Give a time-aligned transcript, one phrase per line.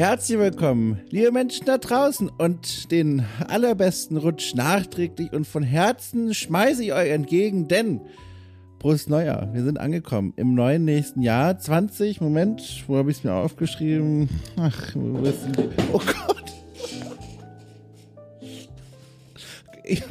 [0.00, 6.82] Herzlich willkommen, liebe Menschen da draußen und den allerbesten Rutsch nachträglich und von Herzen schmeiße
[6.82, 8.00] ich euch entgegen, denn
[8.78, 13.24] Prost Neujahr, wir sind angekommen im neuen nächsten Jahr 20, Moment, wo habe ich es
[13.24, 14.30] mir aufgeschrieben?
[14.56, 15.82] Ach, wo ist denn die?
[15.92, 16.44] Oh Gott!
[19.84, 20.02] Ich,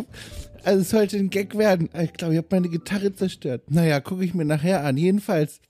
[0.63, 1.90] also es sollte ein Gag werden.
[1.99, 3.63] Ich glaube, ich habe meine Gitarre zerstört.
[3.71, 4.98] Naja, gucke ich mir nachher an.
[4.98, 5.62] Jedenfalls,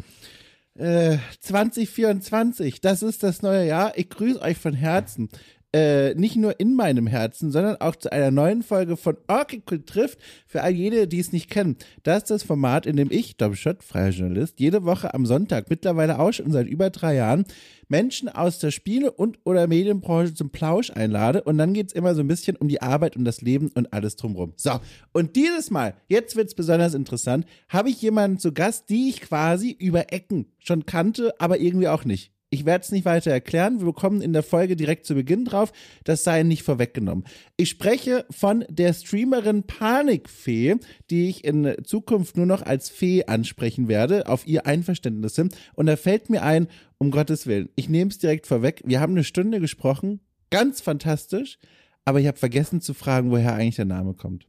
[0.80, 3.98] äh, 2024, das ist das neue Jahr.
[3.98, 5.30] Ich grüße euch von Herzen.
[5.72, 10.18] Äh, nicht nur in meinem Herzen, sondern auch zu einer neuen Folge von Orchid trifft.
[10.48, 11.78] Für all jene, die es nicht kennen.
[12.02, 16.18] Das ist das Format, in dem ich, Domschott, freier Journalist, jede Woche am Sonntag, mittlerweile
[16.18, 17.46] auch schon seit über drei Jahren,
[17.88, 21.44] Menschen aus der Spiele- und oder Medienbranche zum Plausch einlade.
[21.44, 24.16] Und dann geht's immer so ein bisschen um die Arbeit und das Leben und alles
[24.16, 24.54] drumherum.
[24.56, 24.80] So,
[25.12, 29.70] und dieses Mal, jetzt wird's besonders interessant, habe ich jemanden zu Gast, die ich quasi
[29.70, 32.32] über Ecken schon kannte, aber irgendwie auch nicht.
[32.52, 33.86] Ich werde es nicht weiter erklären.
[33.86, 35.72] Wir kommen in der Folge direkt zu Beginn drauf.
[36.04, 37.26] Das sei nicht vorweggenommen.
[37.58, 40.78] Ich spreche von der Streamerin Panikfee,
[41.12, 45.50] die ich in Zukunft nur noch als Fee ansprechen werde, auf ihr Einverständnis hin.
[45.76, 48.82] Und da fällt mir ein, um Gottes Willen, ich nehme es direkt vorweg.
[48.84, 50.20] Wir haben eine Stunde gesprochen.
[50.50, 51.60] Ganz fantastisch.
[52.04, 54.48] Aber ich habe vergessen zu fragen, woher eigentlich der Name kommt.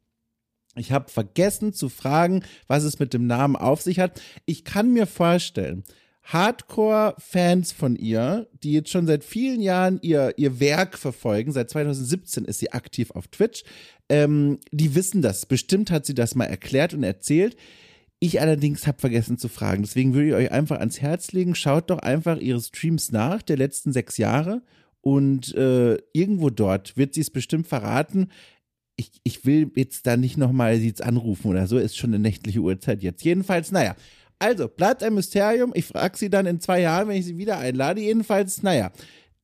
[0.76, 4.22] Ich habe vergessen zu fragen, was es mit dem Namen auf sich hat.
[4.46, 5.84] Ich kann mir vorstellen,
[6.24, 12.44] Hardcore-Fans von ihr, die jetzt schon seit vielen Jahren ihr, ihr Werk verfolgen, seit 2017
[12.44, 13.64] ist sie aktiv auf Twitch,
[14.08, 15.46] ähm, die wissen das.
[15.46, 17.56] Bestimmt hat sie das mal erklärt und erzählt.
[18.18, 19.82] Ich allerdings habe vergessen zu fragen.
[19.82, 23.56] Deswegen würde ich euch einfach ans Herz legen, schaut doch einfach ihre Streams nach der
[23.56, 24.62] letzten sechs Jahre
[25.00, 28.28] und äh, irgendwo dort wird sie es bestimmt verraten.
[28.96, 32.18] Ich, ich will jetzt da nicht nochmal sie jetzt anrufen oder so, ist schon eine
[32.18, 33.24] nächtliche Uhrzeit jetzt.
[33.24, 33.96] Jedenfalls, naja,
[34.40, 35.72] also, bleibt ein Mysterium.
[35.74, 38.00] Ich frage sie dann in zwei Jahren, wenn ich sie wieder einlade.
[38.00, 38.90] Jedenfalls, naja,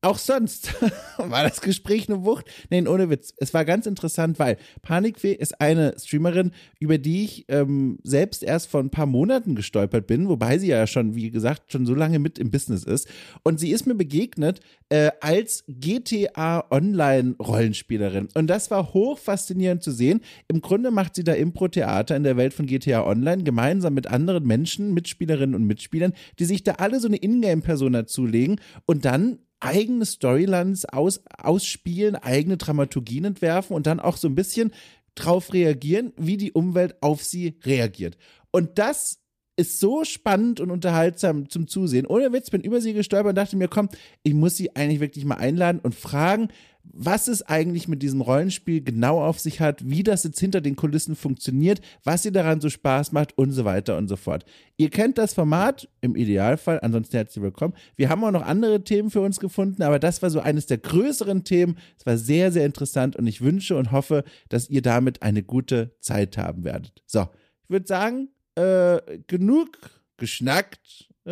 [0.07, 0.73] auch sonst
[1.17, 2.45] war das Gespräch eine Wucht.
[2.69, 3.33] Nein, ohne Witz.
[3.37, 8.69] Es war ganz interessant, weil Panikfee ist eine Streamerin, über die ich ähm, selbst erst
[8.69, 12.19] vor ein paar Monaten gestolpert bin, wobei sie ja schon, wie gesagt, schon so lange
[12.19, 13.09] mit im Business ist.
[13.43, 18.29] Und sie ist mir begegnet äh, als GTA Online Rollenspielerin.
[18.33, 20.21] Und das war hoch faszinierend zu sehen.
[20.47, 24.45] Im Grunde macht sie da Impro-Theater in der Welt von GTA Online gemeinsam mit anderen
[24.45, 30.05] Menschen, Mitspielerinnen und Mitspielern, die sich da alle so eine Ingame-Persona zulegen und dann eigene
[30.05, 34.71] Storylines aus, ausspielen, eigene Dramaturgien entwerfen und dann auch so ein bisschen
[35.15, 38.17] drauf reagieren, wie die Umwelt auf sie reagiert.
[38.51, 39.19] Und das
[39.55, 42.05] ist so spannend und unterhaltsam zum Zusehen.
[42.05, 43.89] Ohne Witz, bin über sie gestolpert und dachte mir, komm,
[44.21, 46.49] ich muss sie eigentlich wirklich mal einladen und fragen,
[46.93, 50.75] was es eigentlich mit diesem Rollenspiel genau auf sich hat, wie das jetzt hinter den
[50.75, 54.45] Kulissen funktioniert, was ihr daran so Spaß macht und so weiter und so fort.
[54.77, 57.73] Ihr kennt das Format im Idealfall, ansonsten herzlich willkommen.
[57.95, 60.77] Wir haben auch noch andere Themen für uns gefunden, aber das war so eines der
[60.77, 61.77] größeren Themen.
[61.99, 65.95] Es war sehr, sehr interessant und ich wünsche und hoffe, dass ihr damit eine gute
[65.99, 67.03] Zeit haben werdet.
[67.05, 67.27] So,
[67.63, 69.77] ich würde sagen, äh, genug
[70.17, 71.31] geschnackt, äh,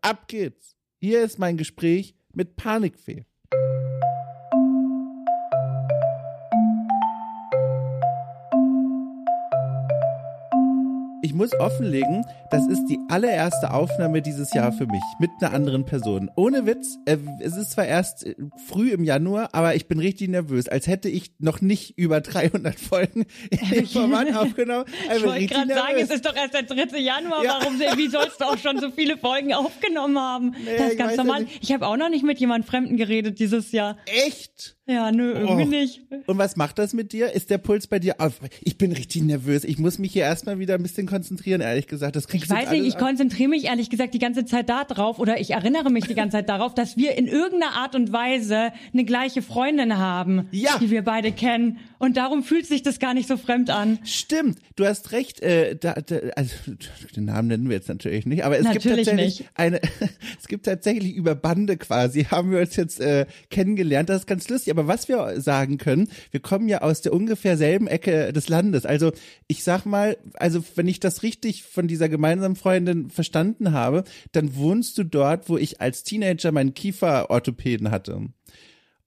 [0.00, 0.76] ab geht's.
[1.00, 3.24] Hier ist mein Gespräch mit Panikfee.
[11.30, 15.86] Ich muss offenlegen, das ist die allererste Aufnahme dieses Jahr für mich mit einer anderen
[15.86, 16.28] Person.
[16.34, 18.34] Ohne Witz, äh, es ist zwar erst äh,
[18.66, 22.80] früh im Januar, aber ich bin richtig nervös, als hätte ich noch nicht über 300
[22.80, 23.26] Folgen
[23.70, 24.86] im Format aufgenommen.
[25.16, 26.98] ich wollte gerade sagen, es ist doch erst der 3.
[26.98, 27.58] Januar, ja.
[27.60, 30.56] warum, wie sollst du auch schon so viele Folgen aufgenommen haben?
[30.64, 31.42] Nee, das ist ganz normal.
[31.42, 33.98] Ja ich habe auch noch nicht mit jemand Fremden geredet dieses Jahr.
[34.26, 34.79] Echt?
[34.90, 35.66] Ja, nö, irgendwie oh.
[35.66, 36.02] nicht.
[36.26, 37.32] Und was macht das mit dir?
[37.32, 38.40] Ist der Puls bei dir auf?
[38.62, 39.64] Ich bin richtig nervös.
[39.64, 42.16] Ich muss mich hier erstmal wieder ein bisschen konzentrieren, ehrlich gesagt.
[42.16, 45.40] Das kriegst ich weiß nicht, ich konzentriere mich ehrlich gesagt die ganze Zeit darauf oder
[45.40, 49.04] ich erinnere mich die ganze Zeit darauf, dass wir in irgendeiner Art und Weise eine
[49.04, 50.78] gleiche Freundin haben, ja.
[50.78, 51.78] die wir beide kennen.
[51.98, 53.98] Und darum fühlt sich das gar nicht so fremd an.
[54.04, 55.40] Stimmt, du hast recht.
[55.42, 56.54] Äh, da, da, also
[57.14, 59.50] den Namen nennen wir jetzt natürlich nicht, aber es natürlich gibt tatsächlich nicht.
[59.54, 59.80] eine.
[60.40, 64.08] es gibt tatsächlich über Bande quasi haben wir uns jetzt äh, kennengelernt.
[64.08, 64.72] Das ist ganz lustig.
[64.72, 68.48] Aber aber was wir sagen können, wir kommen ja aus der ungefähr selben Ecke des
[68.48, 68.86] Landes.
[68.86, 69.12] Also
[69.46, 74.56] ich sag mal, also wenn ich das richtig von dieser gemeinsamen Freundin verstanden habe, dann
[74.56, 78.22] wohnst du dort, wo ich als Teenager meinen Kieferorthopäden hatte.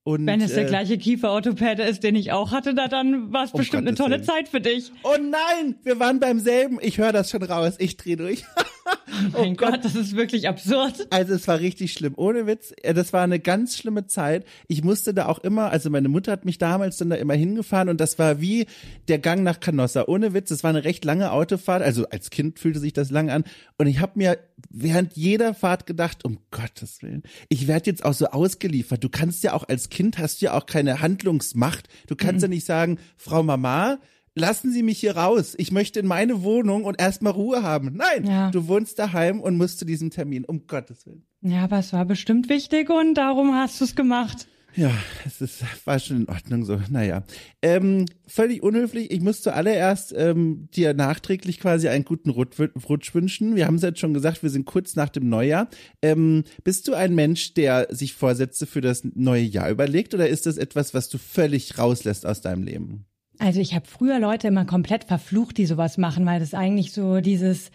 [0.05, 3.45] Und, Wenn es der äh, gleiche Kieferorthopäde ist, den ich auch hatte, da dann war
[3.45, 4.27] es um bestimmt Gottes eine tolle Willen.
[4.27, 4.91] Zeit für dich.
[5.03, 6.77] Oh nein, wir waren beim selben.
[6.81, 7.75] Ich höre das schon raus.
[7.79, 8.43] Ich dreh durch.
[9.35, 11.07] Oh mein oh Gott, Gott, das ist wirklich absurd.
[11.09, 12.13] Also es war richtig schlimm.
[12.17, 14.45] Ohne Witz, das war eine ganz schlimme Zeit.
[14.67, 17.89] Ich musste da auch immer, also meine Mutter hat mich damals dann da immer hingefahren
[17.89, 18.65] und das war wie
[19.07, 20.05] der Gang nach Canossa.
[20.07, 21.81] Ohne Witz, es war eine recht lange Autofahrt.
[21.81, 23.43] Also als Kind fühlte sich das lang an.
[23.77, 24.39] Und ich habe mir
[24.69, 29.03] während jeder Fahrt gedacht, um Gottes Willen, ich werde jetzt auch so ausgeliefert.
[29.03, 31.87] Du kannst ja auch als Kind hast du ja auch keine Handlungsmacht.
[32.07, 32.41] Du kannst mhm.
[32.41, 33.99] ja nicht sagen, Frau Mama,
[34.35, 35.55] lassen Sie mich hier raus.
[35.57, 37.95] Ich möchte in meine Wohnung und erstmal Ruhe haben.
[37.95, 38.51] Nein, ja.
[38.51, 41.25] du wohnst daheim und musst zu diesem Termin, um Gottes Willen.
[41.41, 44.47] Ja, aber es war bestimmt wichtig und darum hast du es gemacht.
[44.75, 44.91] Ja,
[45.25, 46.79] es ist, war schon in Ordnung so.
[46.89, 47.23] Naja.
[47.61, 49.11] Ähm, völlig unhöflich.
[49.11, 53.55] Ich muss zuallererst ähm, dir nachträglich quasi einen guten Rutsch, wünschen.
[53.55, 55.67] Wir haben es jetzt schon gesagt, wir sind kurz nach dem Neujahr.
[56.01, 60.47] Ähm, bist du ein Mensch, der sich Vorsätze für das neue Jahr überlegt oder ist
[60.47, 63.05] das etwas, was du völlig rauslässt aus deinem Leben?
[63.43, 67.19] Also ich habe früher Leute immer komplett verflucht, die sowas machen, weil das eigentlich so
[67.19, 67.71] dieses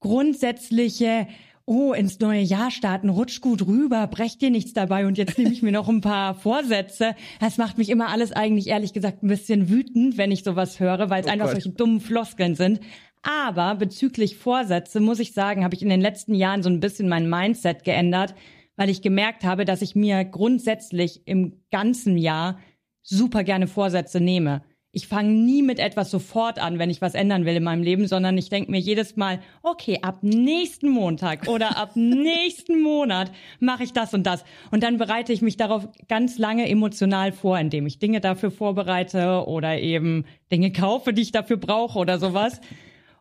[0.00, 1.26] grundsätzliche
[1.66, 5.52] oh, ins neue Jahr starten, rutsch gut rüber, brech dir nichts dabei und jetzt nehme
[5.52, 7.14] ich mir noch ein paar Vorsätze.
[7.38, 11.10] Das macht mich immer alles eigentlich ehrlich gesagt ein bisschen wütend, wenn ich sowas höre,
[11.10, 11.62] weil es oh einfach Gott.
[11.62, 12.80] solche dummen Floskeln sind.
[13.20, 17.10] Aber bezüglich Vorsätze muss ich sagen, habe ich in den letzten Jahren so ein bisschen
[17.10, 18.34] mein Mindset geändert,
[18.76, 22.58] weil ich gemerkt habe, dass ich mir grundsätzlich im ganzen Jahr
[23.02, 27.44] super gerne Vorsätze nehme ich fange nie mit etwas sofort an, wenn ich was ändern
[27.44, 31.76] will in meinem Leben, sondern ich denke mir jedes Mal, okay, ab nächsten Montag oder
[31.76, 34.44] ab nächsten Monat mache ich das und das.
[34.72, 39.46] Und dann bereite ich mich darauf ganz lange emotional vor, indem ich Dinge dafür vorbereite
[39.46, 42.60] oder eben Dinge kaufe, die ich dafür brauche oder sowas.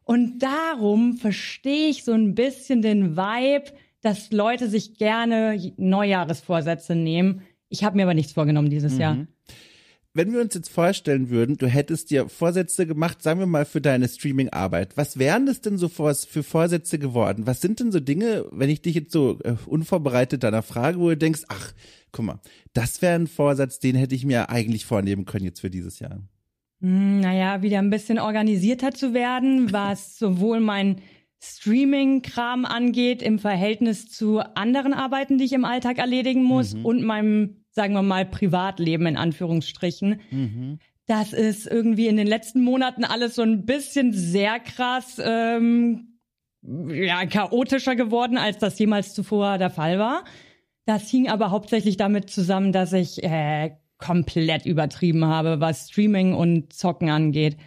[0.03, 7.43] Und darum verstehe ich so ein bisschen den Vibe, dass Leute sich gerne Neujahresvorsätze nehmen.
[7.67, 8.99] Ich habe mir aber nichts vorgenommen dieses mhm.
[8.99, 9.17] Jahr
[10.13, 13.79] wenn wir uns jetzt vorstellen würden, du hättest dir Vorsätze gemacht, sagen wir mal für
[13.79, 17.45] deine Streaming-Arbeit, was wären das denn so für, für Vorsätze geworden?
[17.45, 21.09] Was sind denn so Dinge, wenn ich dich jetzt so äh, unvorbereitet deiner Frage, wo
[21.09, 21.73] du denkst, ach,
[22.11, 22.39] guck mal,
[22.73, 26.21] das wäre ein Vorsatz, den hätte ich mir eigentlich vornehmen können jetzt für dieses Jahr?
[26.81, 31.01] Hm, naja, wieder ein bisschen organisierter zu werden, was sowohl mein
[31.41, 36.85] Streaming-Kram angeht im Verhältnis zu anderen Arbeiten, die ich im Alltag erledigen muss mhm.
[36.85, 40.21] und meinem sagen wir mal, Privatleben in Anführungsstrichen.
[40.31, 40.79] Mhm.
[41.07, 46.19] Das ist irgendwie in den letzten Monaten alles so ein bisschen sehr krass, ähm,
[46.61, 50.23] ja, chaotischer geworden, als das jemals zuvor der Fall war.
[50.85, 56.73] Das hing aber hauptsächlich damit zusammen, dass ich äh, komplett übertrieben habe, was Streaming und
[56.73, 57.57] Zocken angeht.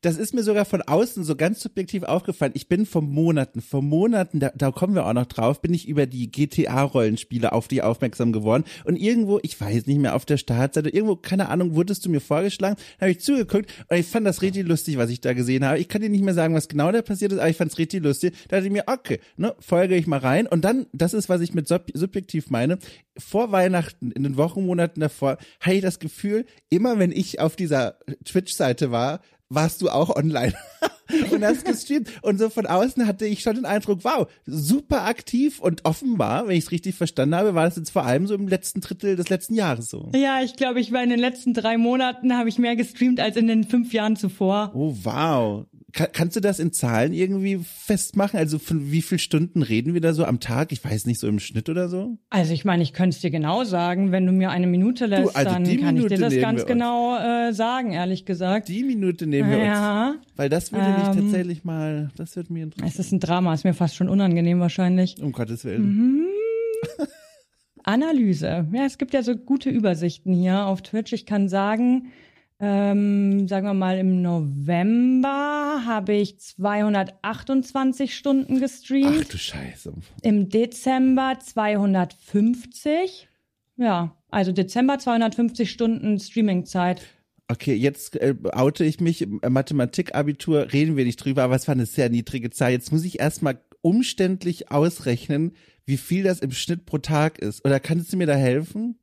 [0.00, 2.52] Das ist mir sogar von außen so ganz subjektiv aufgefallen.
[2.54, 5.88] Ich bin vor Monaten, vor Monaten, da, da kommen wir auch noch drauf, bin ich
[5.88, 8.64] über die GTA-Rollenspiele auf die aufmerksam geworden.
[8.84, 12.20] Und irgendwo, ich weiß nicht mehr, auf der Startseite, irgendwo, keine Ahnung, wurdest du mir
[12.20, 15.78] vorgeschlagen, habe ich zugeguckt und ich fand das richtig lustig, was ich da gesehen habe.
[15.78, 17.78] Ich kann dir nicht mehr sagen, was genau da passiert ist, aber ich fand es
[17.78, 18.34] richtig lustig.
[18.48, 20.46] Da dachte ich mir, okay, ne, folge ich mal rein.
[20.46, 22.78] Und dann, das ist, was ich mit sub subjektiv meine,
[23.18, 27.98] vor Weihnachten, in den Wochenmonaten davor, hatte ich das Gefühl, immer wenn ich auf dieser
[28.24, 30.54] Twitch-Seite war, warst du auch online
[31.30, 32.10] und hast gestreamt.
[32.22, 36.56] Und so von außen hatte ich schon den Eindruck, wow, super aktiv und offenbar, wenn
[36.56, 39.28] ich es richtig verstanden habe, war das jetzt vor allem so im letzten Drittel des
[39.28, 40.10] letzten Jahres so.
[40.14, 43.36] Ja, ich glaube, ich war in den letzten drei Monaten, habe ich mehr gestreamt als
[43.36, 44.72] in den fünf Jahren zuvor.
[44.74, 45.66] Oh, wow.
[45.92, 48.38] Kann, kannst du das in Zahlen irgendwie festmachen?
[48.38, 50.70] Also von wie viel Stunden reden wir da so am Tag?
[50.70, 52.18] Ich weiß nicht, so im Schnitt oder so?
[52.28, 54.12] Also ich meine, ich könnte es dir genau sagen.
[54.12, 56.66] Wenn du mir eine Minute lässt, du, also dann kann Minute ich dir das ganz
[56.66, 58.68] genau äh, sagen, ehrlich gesagt.
[58.68, 60.10] Die Minute nehmen wir ja.
[60.10, 60.18] uns.
[60.36, 62.88] Weil das würde mich ähm, tatsächlich mal, das würde mir interessieren.
[62.88, 65.22] Es ist ein Drama, ist mir fast schon unangenehm wahrscheinlich.
[65.22, 65.82] Um Gottes Willen.
[65.82, 66.26] Mhm.
[67.84, 68.66] Analyse.
[68.70, 71.14] Ja, es gibt ja so gute Übersichten hier auf Twitch.
[71.14, 72.12] Ich kann sagen,
[72.60, 79.20] ähm, sagen wir mal, im November habe ich 228 Stunden gestreamt.
[79.22, 79.92] Ach du Scheiße.
[80.22, 83.28] Im Dezember 250.
[83.76, 87.02] Ja, also Dezember 250 Stunden Streamingzeit.
[87.46, 89.26] Okay, jetzt äh, oute ich mich.
[89.26, 92.72] Mathematikabitur reden wir nicht drüber, aber es war eine sehr niedrige Zahl.
[92.72, 95.52] Jetzt muss ich erstmal umständlich ausrechnen,
[95.86, 97.64] wie viel das im Schnitt pro Tag ist.
[97.64, 98.98] Oder kannst du mir da helfen?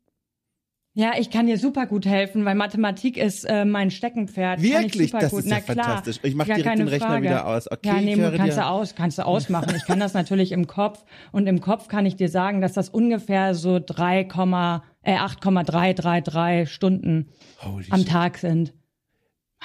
[0.97, 4.61] Ja, ich kann dir super gut helfen, weil Mathematik ist äh, mein Steckenpferd.
[4.61, 5.11] Wirklich?
[5.11, 5.41] das gut.
[5.43, 6.19] ist ja fantastisch.
[6.23, 7.23] Ich mache direkt den Rechner Frage.
[7.25, 7.69] wieder aus.
[7.69, 8.61] Okay, ja, nee, kannst dir.
[8.61, 9.75] du aus, kannst du ausmachen.
[9.75, 12.87] Ich kann das natürlich im Kopf und im Kopf kann ich dir sagen, dass das
[12.87, 14.21] ungefähr so 3,
[15.01, 17.27] äh, 8,333 Stunden
[17.61, 18.05] Holy am.
[18.05, 18.73] Tag sind.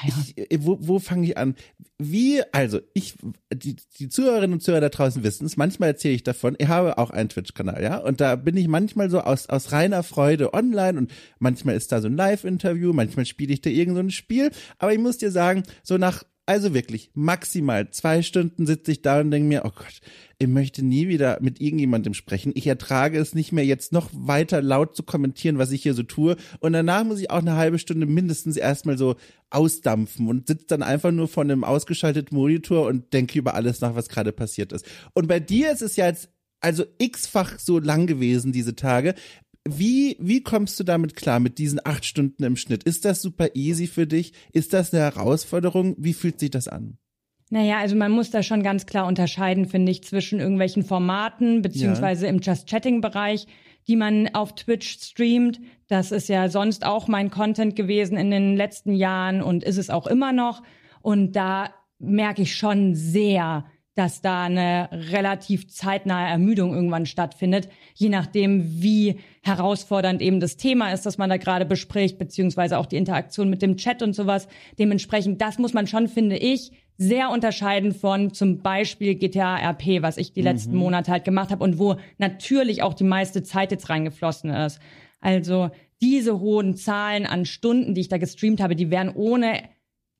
[0.04, 0.14] Ja.
[0.34, 1.54] Ich, äh, wo, wo fange ich an?
[1.98, 3.14] Wie, also ich,
[3.52, 6.98] die, die Zuhörerinnen und Zuhörer da draußen wissen es, manchmal erzähle ich davon, ich habe
[6.98, 10.98] auch einen Twitch-Kanal, ja, und da bin ich manchmal so aus, aus reiner Freude online
[10.98, 14.50] und manchmal ist da so ein Live-Interview, manchmal spiele ich da irgend so ein Spiel,
[14.78, 19.20] aber ich muss dir sagen, so nach also wirklich, maximal zwei Stunden sitze ich da
[19.20, 20.00] und denke mir, oh Gott,
[20.38, 22.52] ich möchte nie wieder mit irgendjemandem sprechen.
[22.54, 26.02] Ich ertrage es nicht mehr, jetzt noch weiter laut zu kommentieren, was ich hier so
[26.02, 26.36] tue.
[26.58, 29.16] Und danach muss ich auch eine halbe Stunde mindestens erstmal so
[29.50, 33.94] ausdampfen und sitze dann einfach nur vor einem ausgeschalteten Monitor und denke über alles nach,
[33.94, 34.86] was gerade passiert ist.
[35.12, 36.30] Und bei dir ist es ja jetzt
[36.60, 39.14] also x-fach so lang gewesen, diese Tage.
[39.68, 42.82] Wie, wie kommst du damit klar, mit diesen acht Stunden im Schnitt?
[42.84, 44.32] Ist das super easy für dich?
[44.52, 45.94] Ist das eine Herausforderung?
[45.98, 46.96] Wie fühlt sich das an?
[47.50, 52.26] Naja, also man muss da schon ganz klar unterscheiden, finde ich, zwischen irgendwelchen Formaten, beziehungsweise
[52.26, 52.32] ja.
[52.32, 53.48] im Just Chatting-Bereich,
[53.88, 55.60] die man auf Twitch streamt.
[55.88, 59.90] Das ist ja sonst auch mein Content gewesen in den letzten Jahren und ist es
[59.90, 60.62] auch immer noch.
[61.02, 68.08] Und da merke ich schon sehr, dass da eine relativ zeitnahe Ermüdung irgendwann stattfindet, je
[68.08, 72.96] nachdem, wie herausfordernd eben das Thema ist, das man da gerade bespricht, beziehungsweise auch die
[72.96, 74.48] Interaktion mit dem Chat und sowas.
[74.78, 80.18] Dementsprechend, das muss man schon, finde ich, sehr unterscheiden von zum Beispiel GTA RP, was
[80.18, 80.80] ich die letzten mhm.
[80.80, 84.80] Monate halt gemacht habe und wo natürlich auch die meiste Zeit jetzt reingeflossen ist.
[85.20, 85.70] Also
[86.02, 89.62] diese hohen Zahlen an Stunden, die ich da gestreamt habe, die wären ohne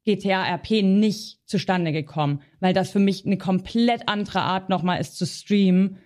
[0.07, 5.19] GTA RP nicht zustande gekommen, weil das für mich eine komplett andere Art nochmal ist
[5.19, 5.99] zu streamen.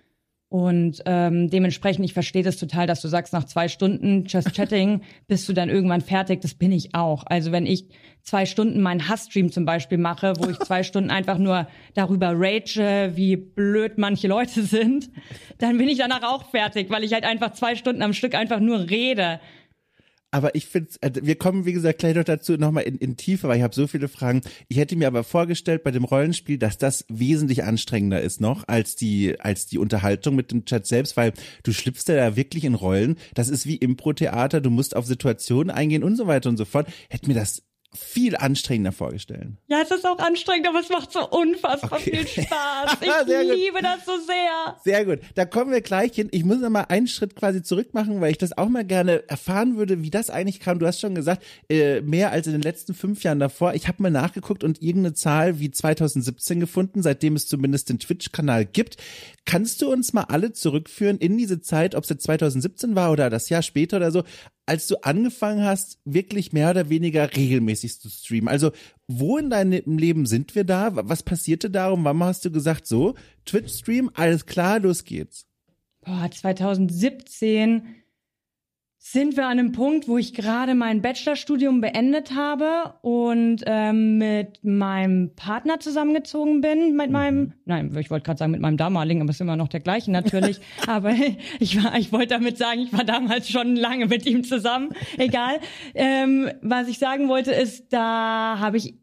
[0.55, 5.01] Und ähm, dementsprechend, ich verstehe das total, dass du sagst, nach zwei Stunden Just Chatting
[5.27, 6.43] bist du dann irgendwann fertig.
[6.43, 7.25] Das bin ich auch.
[7.27, 7.89] Also wenn ich
[8.23, 13.11] zwei Stunden meinen Hassstream zum Beispiel mache, wo ich zwei Stunden einfach nur darüber rage,
[13.17, 15.11] wie blöd manche Leute sind,
[15.59, 18.61] dann bin ich danach auch fertig, weil ich halt einfach zwei Stunden am Stück einfach
[18.61, 19.41] nur rede
[20.35, 23.47] aber ich finde, also wir kommen, wie gesagt, gleich noch dazu nochmal in, in Tiefe,
[23.47, 24.41] weil ich habe so viele Fragen.
[24.67, 28.97] Ich hätte mir aber vorgestellt bei dem Rollenspiel, dass das wesentlich anstrengender ist noch als
[28.97, 32.75] die, als die Unterhaltung mit dem Chat selbst, weil du schlüpfst ja da wirklich in
[32.75, 33.14] Rollen.
[33.35, 36.88] Das ist wie Impro-Theater, du musst auf Situationen eingehen und so weiter und so fort.
[37.09, 37.62] Hätte mir das
[37.97, 39.59] viel anstrengender vorstellen.
[39.69, 42.25] Ja, es ist auch anstrengend, aber es macht so unfassbar okay.
[42.25, 42.99] viel Spaß.
[43.05, 44.77] Ich liebe das so sehr.
[44.85, 45.21] Sehr gut.
[45.35, 46.29] Da kommen wir gleich hin.
[46.31, 49.29] Ich muss noch mal einen Schritt quasi zurück machen, weil ich das auch mal gerne
[49.29, 50.79] erfahren würde, wie das eigentlich kam.
[50.79, 53.75] Du hast schon gesagt, äh, mehr als in den letzten fünf Jahren davor.
[53.75, 58.65] Ich habe mal nachgeguckt und irgendeine Zahl wie 2017 gefunden, seitdem es zumindest den Twitch-Kanal
[58.65, 58.97] gibt.
[59.45, 63.31] Kannst du uns mal alle zurückführen in diese Zeit, ob es jetzt 2017 war oder
[63.31, 64.25] das Jahr später oder so,
[64.66, 68.49] als du angefangen hast, wirklich mehr oder weniger regelmäßig zu streamen?
[68.49, 68.73] Also,
[69.06, 70.90] wo in deinem Leben sind wir da?
[70.94, 71.90] Was passierte da?
[71.90, 75.47] Und wann hast du gesagt, so, Twitch-Stream, alles klar, los geht's?
[76.00, 78.04] Boah, 2017
[79.07, 84.65] sind wir an einem Punkt, wo ich gerade mein Bachelorstudium beendet habe und ähm, mit
[84.65, 87.13] meinem Partner zusammengezogen bin, mit mhm.
[87.13, 89.81] meinem, nein, ich wollte gerade sagen mit meinem damaligen, aber es ist immer noch der
[89.81, 90.59] gleiche natürlich.
[90.87, 91.13] aber
[91.61, 94.95] ich war, ich wollte damit sagen, ich war damals schon lange mit ihm zusammen.
[95.19, 95.61] Egal.
[95.95, 98.95] Ähm, was ich sagen wollte ist, da habe ich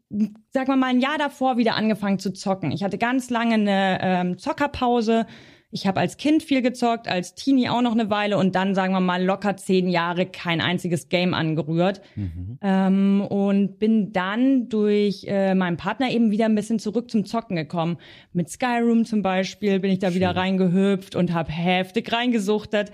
[0.50, 2.72] sag mal mal ein Jahr davor wieder angefangen zu zocken.
[2.72, 5.26] Ich hatte ganz lange eine ähm, Zockerpause
[5.74, 8.92] ich habe als Kind viel gezockt, als Teenie auch noch eine Weile und dann, sagen
[8.92, 12.02] wir mal, locker zehn Jahre kein einziges Game angerührt.
[12.14, 12.58] Mhm.
[12.60, 17.56] Ähm, und bin dann durch äh, meinen Partner eben wieder ein bisschen zurück zum Zocken
[17.56, 17.96] gekommen.
[18.34, 20.16] Mit Skyrim zum Beispiel bin ich da Schön.
[20.16, 22.92] wieder reingehüpft und habe heftig reingesuchtet.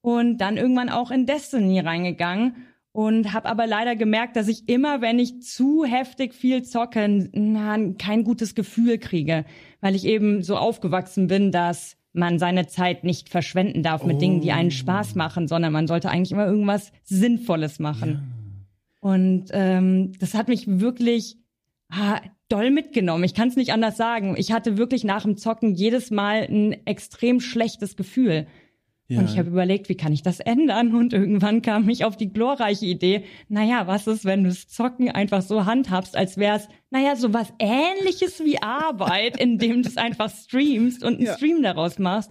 [0.00, 2.54] Und dann irgendwann auch in Destiny reingegangen
[2.92, 7.76] und habe aber leider gemerkt, dass ich immer, wenn ich zu heftig viel zocke, na,
[7.98, 9.44] kein gutes Gefühl kriege,
[9.80, 14.18] weil ich eben so aufgewachsen bin, dass man seine Zeit nicht verschwenden darf mit oh.
[14.18, 18.10] Dingen, die einen Spaß machen, sondern man sollte eigentlich immer irgendwas Sinnvolles machen.
[18.10, 19.08] Ja.
[19.08, 21.38] Und ähm, das hat mich wirklich
[21.90, 23.24] ah, doll mitgenommen.
[23.24, 24.34] Ich kann es nicht anders sagen.
[24.36, 28.46] Ich hatte wirklich nach dem Zocken jedes Mal ein extrem schlechtes Gefühl.
[29.10, 29.18] Ja.
[29.18, 30.94] Und ich habe überlegt, wie kann ich das ändern?
[30.94, 35.10] Und irgendwann kam ich auf die glorreiche Idee, naja, was ist, wenn du das Zocken
[35.10, 39.96] einfach so handhabst, als wäre es, naja, so was ähnliches wie Arbeit, indem du es
[39.96, 41.34] einfach streamst und einen ja.
[41.34, 42.30] Stream daraus machst.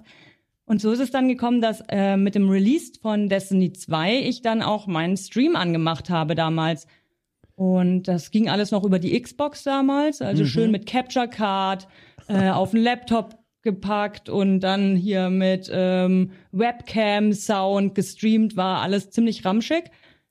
[0.63, 4.41] Und so ist es dann gekommen, dass äh, mit dem Release von Destiny 2 ich
[4.41, 6.87] dann auch meinen Stream angemacht habe damals.
[7.55, 10.47] Und das ging alles noch über die Xbox damals, also mhm.
[10.47, 11.89] schön mit Capture Card,
[12.29, 13.38] äh, auf den Laptop
[13.69, 19.85] gepackt und dann hier mit ähm, Webcam, Sound gestreamt, war alles ziemlich ramschig.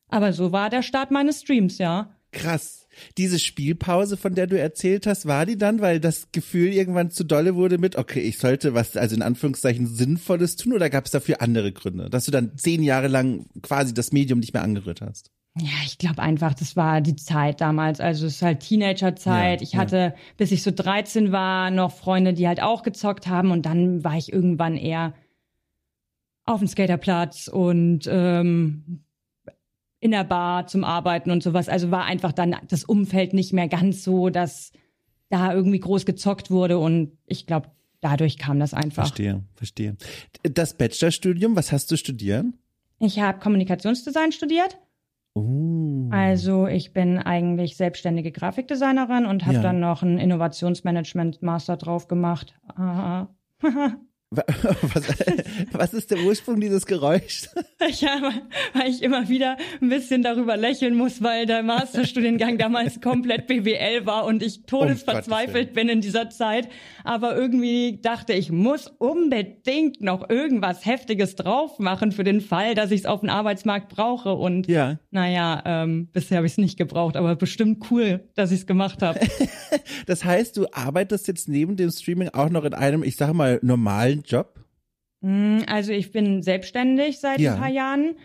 [0.09, 2.15] Aber so war der Start meines Streams, ja.
[2.33, 2.87] Krass.
[3.17, 7.25] Diese Spielpause, von der du erzählt hast, war die dann, weil das Gefühl irgendwann zu
[7.25, 11.13] dolle wurde mit, okay, ich sollte was, also in Anführungszeichen Sinnvolles tun oder gab es
[11.13, 15.01] dafür andere Gründe, dass du dann zehn Jahre lang quasi das Medium nicht mehr angerührt
[15.01, 15.31] hast?
[15.61, 18.01] Ja, ich glaube einfach, das war die Zeit damals.
[18.01, 19.61] Also es ist halt Teenagerzeit.
[19.61, 20.15] Ja, ich hatte, ja.
[20.37, 24.17] bis ich so 13 war, noch Freunde, die halt auch gezockt haben und dann war
[24.17, 25.15] ich irgendwann eher
[26.45, 29.05] auf dem Skaterplatz und ähm,
[30.01, 31.69] in der Bar zum Arbeiten und sowas.
[31.69, 34.73] Also war einfach dann das Umfeld nicht mehr ganz so, dass
[35.29, 39.05] da irgendwie groß gezockt wurde und ich glaube, dadurch kam das einfach.
[39.05, 39.97] Verstehe, verstehe.
[40.43, 42.47] Das Bachelorstudium, was hast du studiert?
[43.01, 44.79] Ich habe Kommunikationsdesign studiert.
[45.41, 46.09] Oh.
[46.11, 49.63] Also ich bin eigentlich selbstständige Grafikdesignerin und habe ja.
[49.63, 52.55] dann noch ein Innovationsmanagement Master drauf gemacht.
[54.31, 55.05] Was,
[55.73, 57.49] was, ist der Ursprung dieses Geräuschs?
[58.01, 58.33] Ja,
[58.75, 64.05] weil ich immer wieder ein bisschen darüber lächeln muss, weil der Masterstudiengang damals komplett BWL
[64.05, 66.69] war und ich todesverzweifelt um bin in dieser Zeit.
[67.05, 72.91] Aber irgendwie dachte ich, muss unbedingt noch irgendwas Heftiges drauf machen für den Fall, dass
[72.91, 74.35] ich es auf dem Arbeitsmarkt brauche.
[74.35, 74.99] Und ja.
[75.11, 79.03] naja, ähm, bisher habe ich es nicht gebraucht, aber bestimmt cool, dass ich es gemacht
[79.03, 79.21] habe.
[80.07, 83.61] das heißt, du arbeitest jetzt neben dem Streaming auch noch in einem, ich sage mal,
[83.63, 84.61] normalen Job?
[85.21, 87.55] Mm, also ich bin selbstständig seit ja.
[87.55, 88.17] ein paar Jahren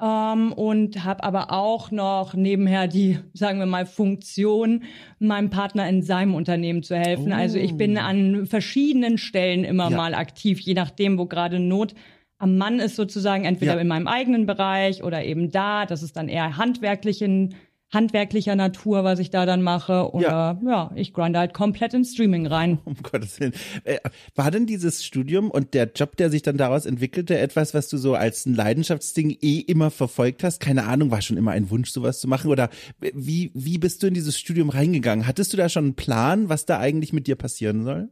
[0.00, 4.84] ähm, und habe aber auch noch nebenher die, sagen wir mal, Funktion,
[5.18, 7.32] meinem Partner in seinem Unternehmen zu helfen.
[7.32, 7.36] Oh.
[7.36, 8.00] Also ich bin oh.
[8.00, 9.96] an verschiedenen Stellen immer ja.
[9.96, 11.94] mal aktiv, je nachdem, wo gerade Not
[12.38, 13.80] am Mann ist sozusagen, entweder ja.
[13.80, 15.86] in meinem eigenen Bereich oder eben da.
[15.86, 17.56] Das ist dann eher handwerklichen
[17.90, 20.12] handwerklicher Natur, was ich da dann mache.
[20.12, 22.78] Oder ja, ja ich grinde halt komplett ins Streaming rein.
[22.88, 23.52] Um Gottes Willen.
[23.84, 23.98] Äh,
[24.34, 27.98] war denn dieses Studium und der Job, der sich dann daraus entwickelte, etwas, was du
[27.98, 30.60] so als ein Leidenschaftsding eh immer verfolgt hast?
[30.60, 32.50] Keine Ahnung, war schon immer ein Wunsch, sowas zu machen?
[32.50, 35.26] Oder wie, wie bist du in dieses Studium reingegangen?
[35.26, 38.08] Hattest du da schon einen Plan, was da eigentlich mit dir passieren soll?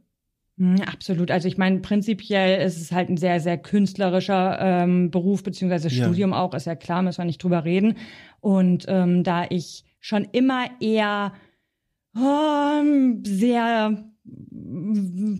[0.57, 1.29] Hm, absolut.
[1.29, 6.31] Also ich meine, prinzipiell ist es halt ein sehr, sehr künstlerischer ähm, Beruf, beziehungsweise Studium
[6.31, 6.41] ja.
[6.41, 7.95] auch, ist ja klar, müssen wir nicht drüber reden.
[8.39, 11.33] Und ähm, da ich schon immer eher
[12.15, 12.81] oh,
[13.23, 14.03] sehr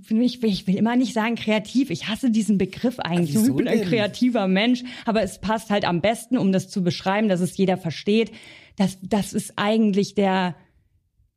[0.10, 1.90] ich will, ich will immer nicht sagen kreativ.
[1.90, 3.36] Ich hasse diesen Begriff eigentlich.
[3.36, 7.28] ich bin ein kreativer Mensch, aber es passt halt am besten, um das zu beschreiben,
[7.28, 8.32] dass es jeder versteht.
[8.78, 10.56] Das, das ist eigentlich der,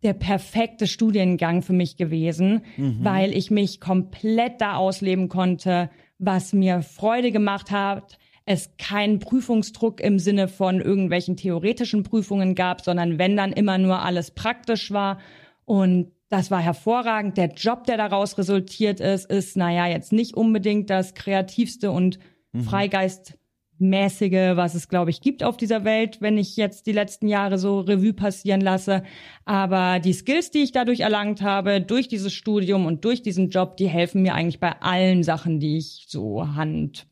[0.03, 2.99] der perfekte Studiengang für mich gewesen, mhm.
[3.03, 8.19] weil ich mich komplett da ausleben konnte, was mir Freude gemacht hat,
[8.51, 14.03] es keinen Prüfungsdruck im Sinne von irgendwelchen theoretischen Prüfungen gab, sondern wenn dann immer nur
[14.03, 15.21] alles praktisch war.
[15.65, 17.37] Und das war hervorragend.
[17.37, 22.19] Der Job, der daraus resultiert ist, ist, naja, jetzt nicht unbedingt das kreativste und
[22.51, 22.65] mhm.
[22.65, 27.57] Freigeistmäßige, was es, glaube ich, gibt auf dieser Welt, wenn ich jetzt die letzten Jahre
[27.57, 29.05] so Revue passieren lasse.
[29.45, 33.77] Aber die Skills, die ich dadurch erlangt habe, durch dieses Studium und durch diesen Job,
[33.77, 37.07] die helfen mir eigentlich bei allen Sachen, die ich so hand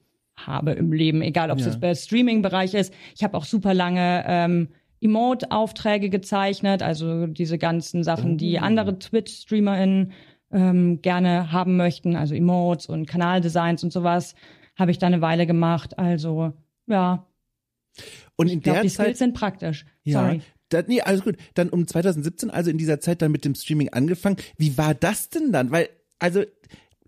[0.46, 1.72] habe im Leben, egal ob es ja.
[1.72, 2.92] jetzt bei Streaming-Bereich ist.
[3.16, 4.68] Ich habe auch super lange ähm,
[5.01, 8.37] Emote-Aufträge gezeichnet, also diese ganzen Sachen, oh.
[8.37, 10.12] die andere Twitch-StreamerInnen
[10.51, 14.35] ähm, gerne haben möchten, also Emotes und Kanaldesigns und sowas,
[14.77, 15.98] habe ich da eine Weile gemacht.
[15.98, 16.53] Also
[16.87, 17.27] ja.
[18.37, 19.85] Und in ich glaub, der die Zeit, Skills sind praktisch.
[20.05, 20.40] Ja, Sorry.
[20.70, 21.37] Da, nee, alles gut.
[21.55, 24.37] Dann um 2017, also in dieser Zeit dann mit dem Streaming angefangen.
[24.57, 25.70] Wie war das denn dann?
[25.70, 26.44] Weil, also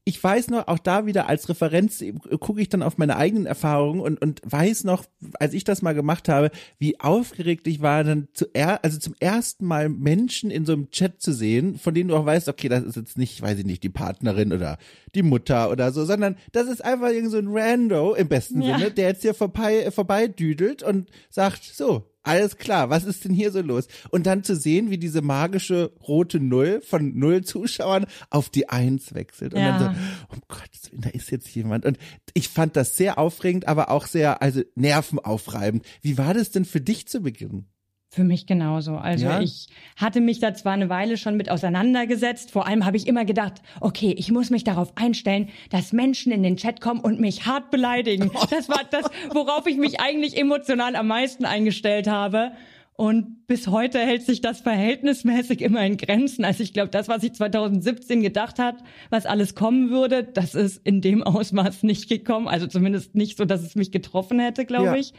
[0.04, 2.02] ich weiß noch, auch da wieder als Referenz
[2.40, 5.04] gucke ich dann auf meine eigenen Erfahrungen und, und weiß noch,
[5.38, 9.66] als ich das mal gemacht habe, wie aufgeregt ich war, dann zuer also zum ersten
[9.66, 12.84] Mal Menschen in so einem Chat zu sehen, von denen du auch weißt, okay, das
[12.84, 14.78] ist jetzt nicht, weiß ich nicht, die Partnerin oder
[15.14, 18.78] die Mutter oder so, sondern das ist einfach irgend so ein Rando im besten ja.
[18.78, 23.32] Sinne, der jetzt hier vorbei, vorbei düdelt und sagt, so, alles klar, was ist denn
[23.32, 23.88] hier so los?
[24.10, 29.14] Und dann zu sehen, wie diese magische rote Null von null Zuschauern auf die Eins
[29.14, 29.54] wechselt.
[29.54, 29.78] Und ja.
[29.78, 30.00] dann so,
[30.36, 31.86] oh Gott, da ist jetzt jemand.
[31.86, 31.98] Und
[32.34, 35.84] ich fand das sehr aufregend, aber auch sehr, also nervenaufreibend.
[36.02, 37.66] Wie war das denn für dich zu Beginn?
[38.12, 38.96] Für mich genauso.
[38.96, 39.40] Also ja?
[39.40, 42.50] ich hatte mich da zwar eine Weile schon mit auseinandergesetzt.
[42.50, 46.42] Vor allem habe ich immer gedacht, okay, ich muss mich darauf einstellen, dass Menschen in
[46.42, 48.32] den Chat kommen und mich hart beleidigen.
[48.50, 52.50] Das war das, worauf ich mich eigentlich emotional am meisten eingestellt habe.
[52.94, 56.44] Und bis heute hält sich das verhältnismäßig immer in Grenzen.
[56.44, 60.84] Also ich glaube, das, was ich 2017 gedacht hat, was alles kommen würde, das ist
[60.84, 62.48] in dem Ausmaß nicht gekommen.
[62.48, 64.96] Also zumindest nicht so, dass es mich getroffen hätte, glaube ja.
[64.96, 65.14] ich.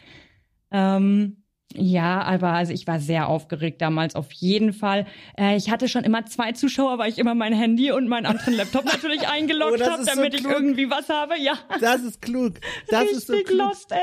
[0.72, 1.41] Ähm,
[1.76, 5.06] ja, aber also ich war sehr aufgeregt damals auf jeden Fall.
[5.38, 8.56] Äh, ich hatte schon immer zwei Zuschauer, weil ich immer mein Handy und meinen anderen
[8.56, 11.40] Laptop natürlich eingeloggt oh, habe, damit so ich irgendwie was habe.
[11.40, 11.54] Ja.
[11.80, 12.56] Das ist klug.
[12.90, 13.58] Das Richtig ist so klug.
[13.58, 14.00] lost, ey.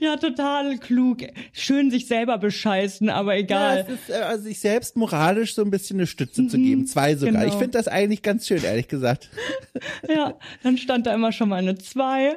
[0.00, 1.18] Ja, total klug.
[1.52, 3.86] Schön sich selber bescheißen, aber egal.
[3.88, 6.86] Ja, ist, äh, also sich selbst moralisch so ein bisschen eine Stütze mhm, zu geben.
[6.86, 7.42] Zwei sogar.
[7.42, 7.46] Genau.
[7.46, 9.30] Ich finde das eigentlich ganz schön, ehrlich gesagt.
[10.08, 12.36] ja, dann stand da immer schon mal eine zwei.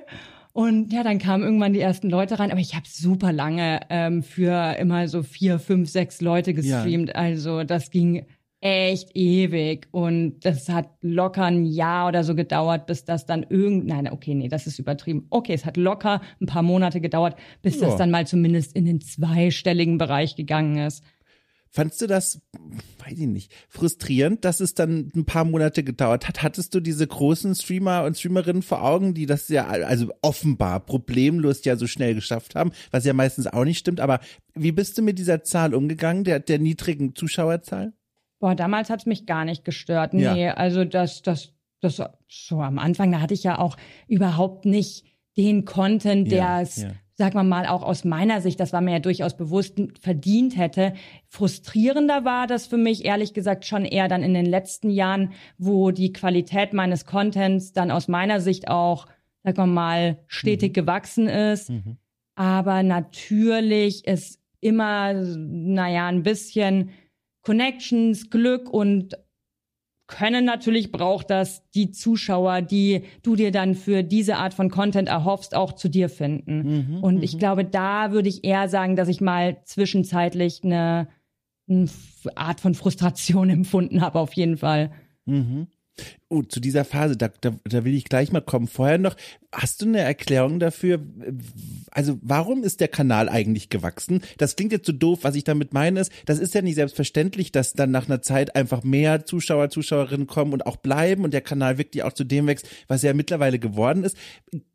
[0.55, 4.23] Und ja, dann kamen irgendwann die ersten Leute rein, aber ich habe super lange ähm,
[4.23, 7.09] für immer so vier, fünf, sechs Leute gestreamt.
[7.09, 7.15] Ja.
[7.15, 8.25] Also das ging
[8.61, 13.85] echt ewig und das hat locker ein Jahr oder so gedauert, bis das dann irgend,
[13.85, 15.27] nein, okay, nee, das ist übertrieben.
[15.29, 17.87] Okay, es hat locker ein paar Monate gedauert, bis ja.
[17.87, 21.03] das dann mal zumindest in den zweistelligen Bereich gegangen ist.
[21.75, 22.41] Fandst du das,
[22.99, 26.41] weiß ich nicht, frustrierend, dass es dann ein paar Monate gedauert hat?
[26.41, 31.65] Hattest du diese großen Streamer und Streamerinnen vor Augen, die das ja, also offenbar problemlos
[31.65, 34.21] ja so schnell geschafft haben, was ja meistens auch nicht stimmt, aber
[34.53, 37.91] wie bist du mit dieser Zahl umgegangen, der, der niedrigen Zuschauerzahl?
[38.39, 40.13] Boah, damals hat's mich gar nicht gestört.
[40.13, 40.53] Nee, ja.
[40.53, 43.75] also das, das, das, so am Anfang, da hatte ich ja auch
[44.07, 45.03] überhaupt nicht
[45.35, 48.81] den Content, der es ja, ja sagen wir mal, auch aus meiner Sicht, das war
[48.81, 50.93] mir ja durchaus bewusst, verdient hätte.
[51.27, 55.91] Frustrierender war das für mich, ehrlich gesagt, schon eher dann in den letzten Jahren, wo
[55.91, 59.07] die Qualität meines Contents dann aus meiner Sicht auch,
[59.43, 60.73] sagen wir mal, stetig mhm.
[60.73, 61.69] gewachsen ist.
[61.69, 61.97] Mhm.
[62.35, 66.89] Aber natürlich ist immer, naja, ein bisschen
[67.43, 69.17] Connections, Glück und
[70.07, 75.07] können natürlich braucht das die Zuschauer, die du dir dann für diese Art von Content
[75.07, 76.95] erhoffst, auch zu dir finden.
[76.97, 77.39] Mhm, und ich mhm.
[77.39, 81.07] glaube, da würde ich eher sagen, dass ich mal zwischenzeitlich eine,
[81.67, 81.89] eine
[82.35, 84.91] Art von Frustration empfunden habe, auf jeden Fall.
[85.25, 85.67] Mhm.
[86.27, 88.67] Oh, zu dieser Phase, da, da, da will ich gleich mal kommen.
[88.67, 89.15] Vorher noch,
[89.51, 90.99] hast du eine Erklärung dafür?
[91.91, 94.21] Also, warum ist der Kanal eigentlich gewachsen?
[94.37, 97.51] Das klingt jetzt so doof, was ich damit meine ist, das ist ja nicht selbstverständlich,
[97.51, 101.41] dass dann nach einer Zeit einfach mehr Zuschauer, Zuschauerinnen kommen und auch bleiben und der
[101.41, 104.17] Kanal wirklich auch zu dem wächst, was er mittlerweile geworden ist.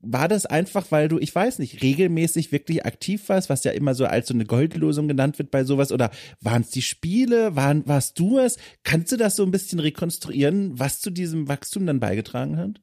[0.01, 3.95] War das einfach, weil du, ich weiß nicht, regelmäßig wirklich aktiv warst, was ja immer
[3.95, 5.91] so als so eine Goldlosung genannt wird bei sowas?
[5.91, 6.11] Oder
[6.41, 7.57] waren es die Spiele?
[7.57, 8.57] Waren, warst du es?
[8.85, 12.81] Kannst du das so ein bisschen rekonstruieren, was zu diesem Wachstum dann beigetragen hat?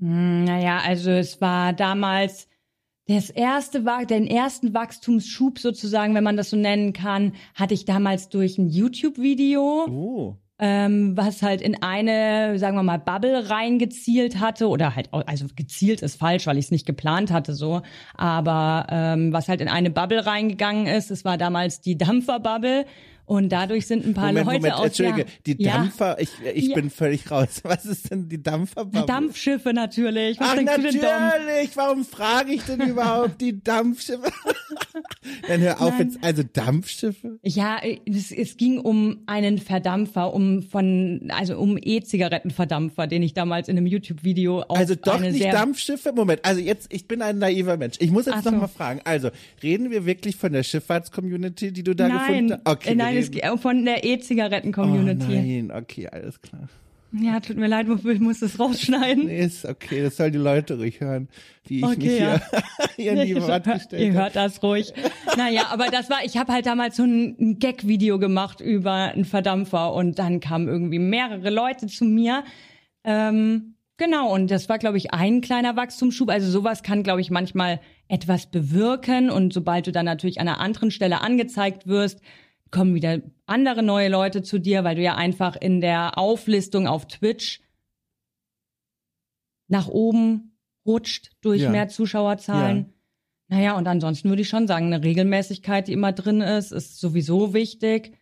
[0.00, 2.48] Hm, naja, also es war damals
[3.08, 8.28] das erste, den ersten Wachstumsschub sozusagen, wenn man das so nennen kann, hatte ich damals
[8.28, 9.86] durch ein YouTube-Video.
[9.88, 10.36] Oh.
[10.60, 16.02] Ähm, was halt in eine, sagen wir mal, Bubble reingezielt hatte oder halt, also gezielt
[16.02, 17.82] ist falsch, weil ich es nicht geplant hatte so,
[18.16, 22.86] aber ähm, was halt in eine Bubble reingegangen ist, es war damals die Dampfer-Bubble
[23.28, 26.18] und dadurch sind ein paar Moment, Leute Moment, aus Entschuldige, die Dampfer, ja.
[26.18, 26.74] ich, ich ja.
[26.74, 27.60] bin völlig raus.
[27.62, 29.04] Was ist denn die Dampferbubble?
[29.04, 30.40] Dampfschiffe natürlich.
[30.40, 34.32] Was Ach natürlich, warum frage ich denn überhaupt die Dampfschiffe?
[35.48, 36.08] Dann hör auf Nein.
[36.08, 37.38] jetzt, also Dampfschiffe?
[37.42, 43.68] Ja, es, es ging um einen Verdampfer, um von, also um E-Zigarettenverdampfer, den ich damals
[43.68, 46.12] in einem YouTube-Video auch Also doch nicht Dampfschiffe?
[46.14, 47.96] Moment, also jetzt, ich bin ein naiver Mensch.
[47.98, 48.50] Ich muss jetzt so.
[48.50, 49.00] noch mal fragen.
[49.04, 49.28] Also,
[49.62, 52.66] reden wir wirklich von der Schifffahrtscommunity, die du da nein, gefunden hast?
[52.66, 55.26] Okay, nein, es von der E-Zigaretten-Community.
[55.28, 56.68] Oh nein, okay, alles klar.
[57.12, 59.26] Ja, tut mir leid, ich muss das rausschneiden.
[59.26, 61.28] Nee, ist okay, das sollen die Leute ruhig hören,
[61.66, 62.40] wie ich okay, mich ja.
[62.50, 62.62] hier,
[62.96, 64.92] hier in die Wand gestellt Ihr hört das ruhig.
[65.36, 69.24] naja, aber das war, ich habe halt damals so ein, ein Gag-Video gemacht über einen
[69.24, 72.44] Verdampfer und dann kamen irgendwie mehrere Leute zu mir.
[73.04, 76.28] Ähm, genau, und das war, glaube ich, ein kleiner Wachstumsschub.
[76.28, 80.60] Also sowas kann, glaube ich, manchmal etwas bewirken und sobald du dann natürlich an einer
[80.60, 82.20] anderen Stelle angezeigt wirst,
[82.70, 87.06] kommen wieder andere neue Leute zu dir, weil du ja einfach in der Auflistung auf
[87.06, 87.60] Twitch
[89.68, 91.70] nach oben rutscht durch ja.
[91.70, 92.78] mehr Zuschauerzahlen.
[92.78, 92.92] Ja.
[93.50, 97.54] Naja, und ansonsten würde ich schon sagen, eine Regelmäßigkeit, die immer drin ist, ist sowieso
[97.54, 98.18] wichtig.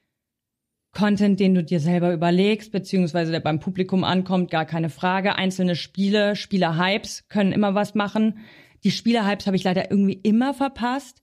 [0.92, 5.35] Content, den du dir selber überlegst, beziehungsweise der beim Publikum ankommt, gar keine Frage.
[5.37, 8.38] Einzelne Spiele, Spieler-Hypes können immer was machen.
[8.82, 11.22] Die Spieler-Hypes habe ich leider irgendwie immer verpasst.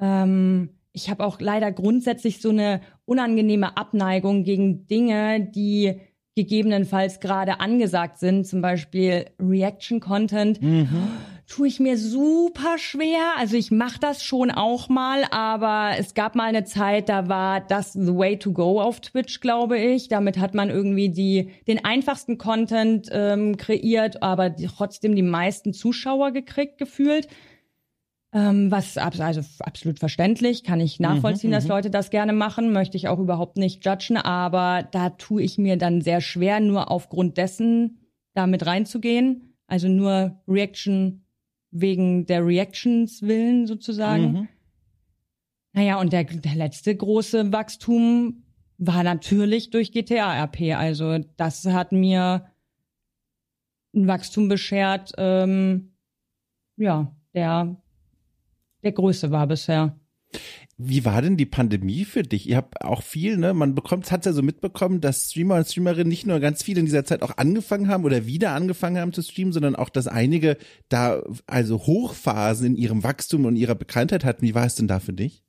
[0.00, 6.00] Ähm, ich habe auch leider grundsätzlich so eine unangenehme Abneigung gegen Dinge, die
[6.34, 10.60] gegebenenfalls gerade angesagt sind, zum Beispiel Reaction-Content.
[10.62, 11.08] Mhm.
[11.46, 13.34] Tue ich mir super schwer.
[13.36, 17.60] Also ich mache das schon auch mal, aber es gab mal eine Zeit, da war
[17.60, 20.08] das the way to go auf Twitch, glaube ich.
[20.08, 26.32] Damit hat man irgendwie die den einfachsten Content ähm, kreiert, aber trotzdem die meisten Zuschauer
[26.32, 27.28] gekriegt gefühlt.
[28.36, 31.70] Ähm, was also absolut verständlich, kann ich nachvollziehen, mhm, dass mhm.
[31.70, 35.78] Leute das gerne machen, möchte ich auch überhaupt nicht judgen, aber da tue ich mir
[35.78, 37.98] dann sehr schwer, nur aufgrund dessen
[38.34, 39.56] damit reinzugehen.
[39.66, 41.24] Also nur Reaction
[41.70, 44.32] wegen der Reactions willen sozusagen.
[44.32, 44.48] Mhm.
[45.72, 48.44] Naja, und der, der letzte große Wachstum
[48.76, 50.76] war natürlich durch GTA RP.
[50.76, 52.44] Also das hat mir
[53.94, 55.96] ein Wachstum beschert, ähm,
[56.76, 57.78] ja, der
[58.86, 59.98] der größte war bisher.
[60.78, 62.48] Wie war denn die Pandemie für dich?
[62.48, 63.52] Ihr habt auch viel, ne?
[63.52, 66.84] Man bekommt, hat ja so mitbekommen, dass Streamer und Streamerinnen nicht nur ganz viel in
[66.84, 70.56] dieser Zeit auch angefangen haben oder wieder angefangen haben zu streamen, sondern auch, dass einige
[70.88, 74.42] da also Hochphasen in ihrem Wachstum und ihrer Bekanntheit hatten.
[74.42, 75.42] Wie war es denn da für dich?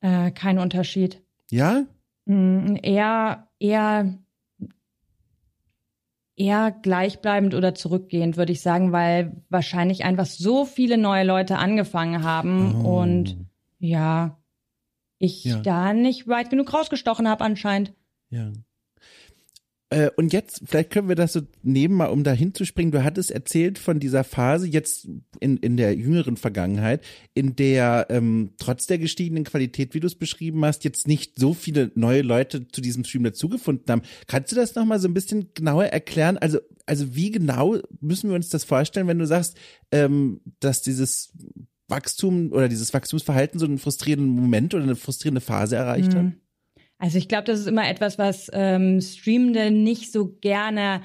[0.00, 1.20] Äh, kein Unterschied.
[1.50, 1.84] Ja?
[2.24, 4.18] Mm, eher, eher
[6.40, 12.24] eher gleichbleibend oder zurückgehend, würde ich sagen, weil wahrscheinlich einfach so viele neue Leute angefangen
[12.24, 13.02] haben oh.
[13.02, 13.36] und
[13.78, 14.38] ja,
[15.18, 15.60] ich ja.
[15.60, 17.92] da nicht weit genug rausgestochen habe anscheinend.
[18.30, 18.52] Ja.
[19.90, 22.92] Äh, und jetzt, vielleicht können wir das so nehmen, mal um da hinzuspringen.
[22.92, 25.08] Du hattest erzählt von dieser Phase jetzt
[25.40, 30.14] in, in der jüngeren Vergangenheit, in der ähm, trotz der gestiegenen Qualität, wie du es
[30.14, 34.02] beschrieben hast, jetzt nicht so viele neue Leute zu diesem Stream dazugefunden haben.
[34.28, 36.38] Kannst du das nochmal so ein bisschen genauer erklären?
[36.38, 39.56] Also, also wie genau müssen wir uns das vorstellen, wenn du sagst,
[39.90, 41.32] ähm, dass dieses
[41.88, 46.16] Wachstum oder dieses Wachstumsverhalten so einen frustrierenden Moment oder eine frustrierende Phase erreicht mhm.
[46.16, 46.32] hat?
[47.00, 51.00] Also ich glaube, das ist immer etwas, was ähm, Streamende nicht so gerne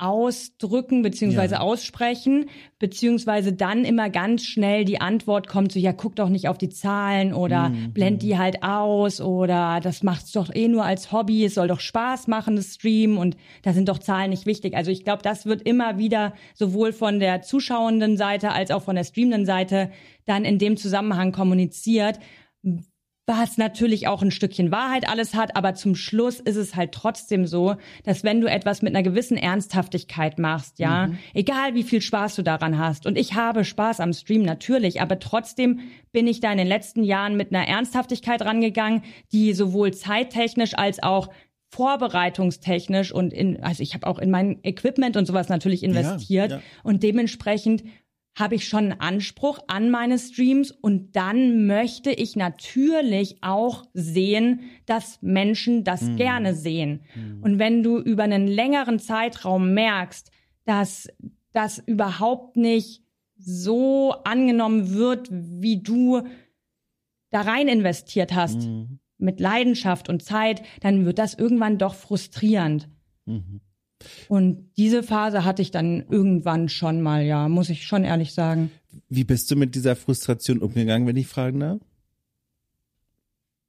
[0.00, 1.60] ausdrücken beziehungsweise ja.
[1.60, 6.56] aussprechen, beziehungsweise dann immer ganz schnell die Antwort kommt so, ja, guck doch nicht auf
[6.56, 7.92] die Zahlen oder mhm.
[7.94, 11.80] blend die halt aus oder das macht's doch eh nur als Hobby, es soll doch
[11.80, 14.76] Spaß machen, das Stream und da sind doch Zahlen nicht wichtig.
[14.76, 18.94] Also ich glaube, das wird immer wieder sowohl von der zuschauenden Seite als auch von
[18.94, 19.90] der streamenden Seite
[20.26, 22.20] dann in dem Zusammenhang kommuniziert
[23.28, 27.46] was natürlich auch ein Stückchen Wahrheit alles hat, aber zum Schluss ist es halt trotzdem
[27.46, 31.18] so, dass wenn du etwas mit einer gewissen Ernsthaftigkeit machst, ja, mhm.
[31.34, 35.18] egal wie viel Spaß du daran hast, und ich habe Spaß am Stream natürlich, aber
[35.18, 40.76] trotzdem bin ich da in den letzten Jahren mit einer Ernsthaftigkeit rangegangen, die sowohl zeittechnisch
[40.76, 41.28] als auch
[41.70, 46.56] vorbereitungstechnisch und in, also ich habe auch in mein Equipment und sowas natürlich investiert ja,
[46.56, 46.62] ja.
[46.82, 47.84] und dementsprechend
[48.38, 54.60] habe ich schon einen Anspruch an meine Streams und dann möchte ich natürlich auch sehen,
[54.86, 56.16] dass Menschen das mhm.
[56.16, 57.02] gerne sehen.
[57.14, 57.42] Mhm.
[57.42, 60.30] Und wenn du über einen längeren Zeitraum merkst,
[60.64, 61.08] dass
[61.52, 63.02] das überhaupt nicht
[63.36, 66.22] so angenommen wird, wie du
[67.30, 69.00] da rein investiert hast, mhm.
[69.18, 72.88] mit Leidenschaft und Zeit, dann wird das irgendwann doch frustrierend.
[73.26, 73.60] Mhm.
[74.28, 78.70] Und diese Phase hatte ich dann irgendwann schon mal, ja, muss ich schon ehrlich sagen.
[79.08, 81.80] Wie bist du mit dieser Frustration umgegangen, wenn ich fragen darf?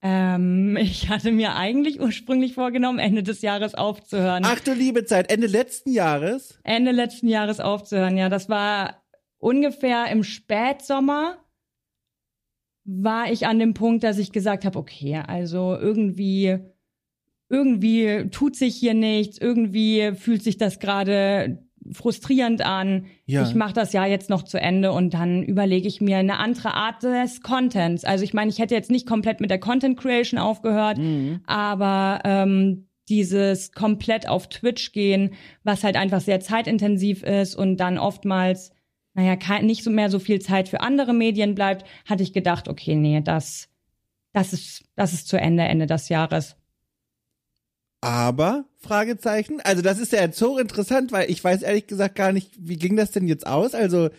[0.01, 4.43] Ähm, ich hatte mir eigentlich ursprünglich vorgenommen, Ende des Jahres aufzuhören.
[4.45, 6.59] Ach du liebe Zeit, Ende letzten Jahres?
[6.63, 8.29] Ende letzten Jahres aufzuhören, ja.
[8.29, 9.03] Das war
[9.37, 11.37] ungefähr im Spätsommer
[12.91, 16.59] war ich an dem Punkt, dass ich gesagt habe, okay, also irgendwie
[17.49, 21.59] irgendwie tut sich hier nichts, irgendwie fühlt sich das gerade
[21.91, 23.05] frustrierend an.
[23.25, 23.43] Ja.
[23.43, 26.73] Ich mache das ja jetzt noch zu Ende und dann überlege ich mir eine andere
[26.73, 28.05] Art des Contents.
[28.05, 31.41] Also ich meine, ich hätte jetzt nicht komplett mit der Content Creation aufgehört, mhm.
[31.45, 35.31] aber ähm, dieses komplett auf Twitch gehen,
[35.63, 38.71] was halt einfach sehr zeitintensiv ist und dann oftmals,
[39.15, 42.95] naja, nicht so mehr so viel Zeit für andere Medien bleibt, hatte ich gedacht, okay,
[42.95, 43.69] nee, das,
[44.33, 46.58] das ist, das ist zu Ende, Ende des Jahres.
[48.01, 52.31] Aber, Fragezeichen, also das ist ja jetzt so interessant, weil ich weiß ehrlich gesagt gar
[52.31, 53.73] nicht, wie ging das denn jetzt aus?
[53.73, 54.09] Also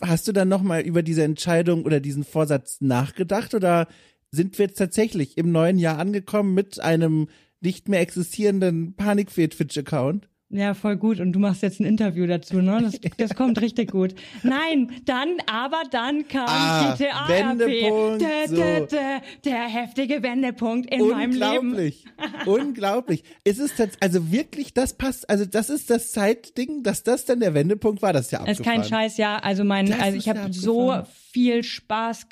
[0.00, 3.88] hast du dann nochmal über diese Entscheidung oder diesen Vorsatz nachgedacht oder
[4.30, 7.28] sind wir jetzt tatsächlich im neuen Jahr angekommen mit einem
[7.60, 10.28] nicht mehr existierenden Panikfeed-Twitch-Account?
[10.54, 11.18] Ja, voll gut.
[11.18, 12.78] Und du machst jetzt ein Interview dazu, ne?
[12.82, 14.14] Das, das kommt richtig gut.
[14.42, 21.08] Nein, dann, aber dann kam ah, GTA Wendepunkt, dä, dä, dä, der heftige Wendepunkt in
[21.08, 21.70] meinem Leben.
[21.70, 22.04] Unglaublich.
[22.44, 23.24] Unglaublich.
[23.44, 27.54] Ist es also wirklich, das passt, also das ist das Zeitding, dass das dann der
[27.54, 28.60] Wendepunkt war, das ist ja abgefahren.
[28.60, 29.38] ist kein Scheiß, ja.
[29.38, 32.26] Also mein, das also ich habe so viel Spaß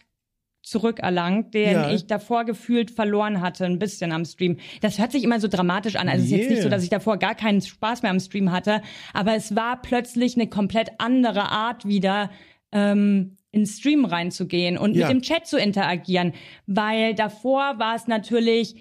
[0.71, 1.91] zurückerlangt, den ja.
[1.91, 4.59] ich davor gefühlt verloren hatte, ein bisschen am Stream.
[4.81, 6.09] Das hört sich immer so dramatisch an.
[6.09, 6.25] Also yeah.
[6.25, 8.81] es ist jetzt nicht so, dass ich davor gar keinen Spaß mehr am Stream hatte,
[9.13, 12.31] aber es war plötzlich eine komplett andere Art wieder,
[12.73, 15.09] ähm, ins Stream reinzugehen und ja.
[15.09, 16.35] mit dem Chat zu interagieren.
[16.67, 18.77] Weil davor war es natürlich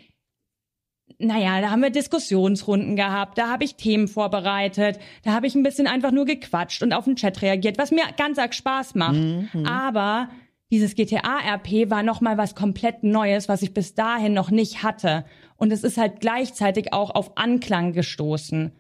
[1.17, 5.63] naja, da haben wir Diskussionsrunden gehabt, da habe ich Themen vorbereitet, da habe ich ein
[5.63, 9.15] bisschen einfach nur gequatscht und auf den Chat reagiert, was mir ganz arg Spaß macht.
[9.15, 9.65] Mhm.
[9.65, 10.29] Aber
[10.71, 15.25] dieses GTA-RP war nochmal was komplett Neues, was ich bis dahin noch nicht hatte.
[15.57, 18.71] Und es ist halt gleichzeitig auch auf Anklang gestoßen.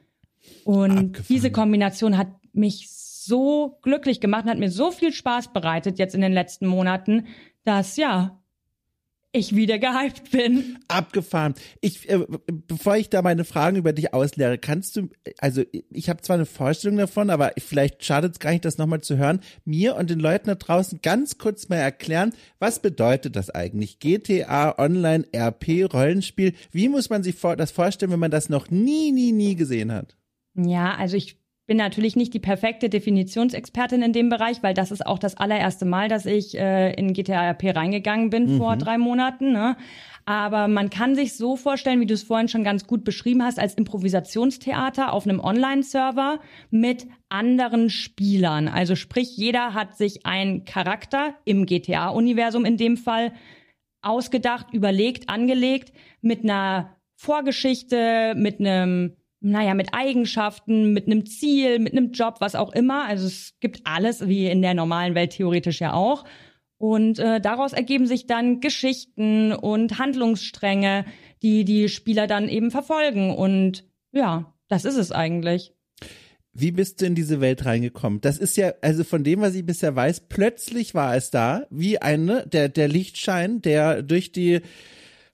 [0.65, 1.25] Und Abgefahren.
[1.29, 6.15] diese Kombination hat mich so glücklich gemacht und hat mir so viel Spaß bereitet jetzt
[6.15, 7.27] in den letzten Monaten,
[7.63, 8.38] dass ja,
[9.31, 10.79] ich wieder gehypt bin.
[10.87, 11.53] Abgefahren.
[11.81, 16.21] Ich, äh, bevor ich da meine Fragen über dich ausleere, kannst du, also ich habe
[16.21, 19.95] zwar eine Vorstellung davon, aber vielleicht schadet es gar nicht, das nochmal zu hören, mir
[19.95, 23.99] und den Leuten da draußen ganz kurz mal erklären, was bedeutet das eigentlich?
[23.99, 26.53] GTA Online RP Rollenspiel.
[26.71, 29.91] Wie muss man sich vor, das vorstellen, wenn man das noch nie, nie, nie gesehen
[29.91, 30.15] hat?
[30.55, 31.38] Ja, also ich
[31.69, 35.85] bin natürlich nicht die perfekte Definitionsexpertin in dem Bereich, weil das ist auch das allererste
[35.85, 38.57] Mal, dass ich äh, in GTA RP reingegangen bin mhm.
[38.57, 39.53] vor drei Monaten.
[39.53, 39.77] Ne?
[40.25, 43.59] Aber man kann sich so vorstellen, wie du es vorhin schon ganz gut beschrieben hast,
[43.59, 46.39] als Improvisationstheater auf einem Online-Server
[46.71, 48.67] mit anderen Spielern.
[48.67, 53.31] Also sprich, jeder hat sich einen Charakter im GTA-Universum in dem Fall
[54.01, 61.93] ausgedacht, überlegt, angelegt mit einer Vorgeschichte, mit einem, naja, mit Eigenschaften, mit einem Ziel, mit
[61.93, 63.05] einem Job, was auch immer.
[63.05, 66.25] Also es gibt alles, wie in der normalen Welt theoretisch ja auch.
[66.77, 71.05] Und äh, daraus ergeben sich dann Geschichten und Handlungsstränge,
[71.41, 73.35] die die Spieler dann eben verfolgen.
[73.35, 75.73] Und ja, das ist es eigentlich.
[76.53, 78.21] Wie bist du in diese Welt reingekommen?
[78.21, 82.01] Das ist ja, also von dem, was ich bisher weiß, plötzlich war es da, wie
[82.01, 84.61] eine, der, der Lichtschein, der durch die,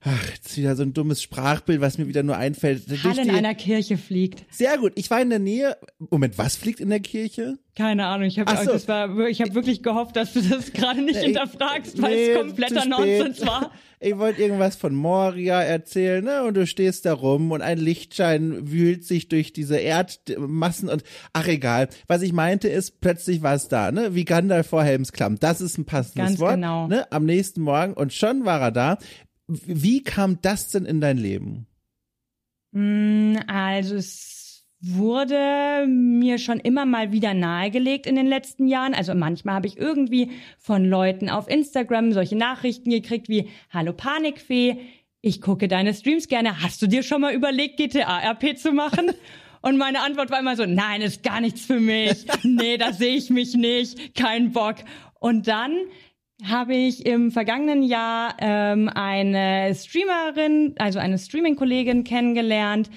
[0.07, 2.83] Ach, jetzt wieder so ein dummes Sprachbild, was mir wieder nur einfällt.
[3.03, 4.45] Hall in einer Kirche fliegt.
[4.53, 4.91] Sehr gut.
[4.95, 5.77] Ich war in der Nähe.
[5.97, 7.57] Moment, was fliegt in der Kirche?
[7.75, 8.27] Keine Ahnung.
[8.27, 8.71] Ich habe so.
[8.71, 13.45] das wirklich gehofft, dass du das gerade nicht nee, hinterfragst, weil nee, es kompletter Nonsens
[13.45, 13.71] war.
[13.99, 16.43] Ich wollte irgendwas von Moria erzählen, ne?
[16.43, 21.47] Und du stehst da rum und ein Lichtschein wühlt sich durch diese Erdmassen und ach
[21.47, 21.89] egal.
[22.05, 24.13] Was ich meinte ist, plötzlich war es da, ne?
[24.13, 25.39] Wie Gandalf vor Helmsklamm.
[25.39, 26.55] Das ist ein passendes Ganz Wort.
[26.55, 26.87] Genau.
[26.87, 27.11] Ne?
[27.11, 28.97] Am nächsten Morgen und schon war er da.
[29.47, 31.67] Wie kam das denn in dein Leben?
[32.71, 38.93] Mm, also es wurde mir schon immer mal wieder nahegelegt in den letzten Jahren.
[38.93, 44.77] Also manchmal habe ich irgendwie von Leuten auf Instagram solche Nachrichten gekriegt wie Hallo Panikfee,
[45.25, 46.61] ich gucke deine Streams gerne.
[46.61, 49.11] Hast du dir schon mal überlegt, GTA RP zu machen?
[49.63, 52.27] Und meine Antwort war immer so, nein, ist gar nichts für mich.
[52.43, 54.13] Nee, da sehe ich mich nicht.
[54.13, 54.75] Kein Bock.
[55.19, 55.71] Und dann
[56.43, 62.89] habe ich im vergangenen Jahr ähm, eine Streamerin, also eine Streaming-Kollegin kennengelernt,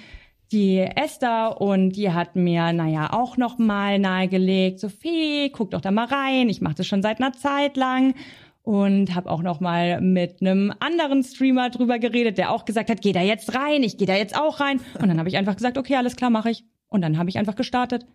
[0.51, 5.91] die Esther, und die hat mir, naja, auch noch mal nahegelegt, Sophie, guck doch da
[5.91, 8.15] mal rein, ich mache das schon seit einer Zeit lang
[8.63, 13.01] und habe auch noch mal mit einem anderen Streamer drüber geredet, der auch gesagt hat,
[13.01, 14.79] geh da jetzt rein, ich gehe da jetzt auch rein.
[15.01, 16.65] Und dann habe ich einfach gesagt, okay, alles klar, mache ich.
[16.87, 18.05] Und dann habe ich einfach gestartet.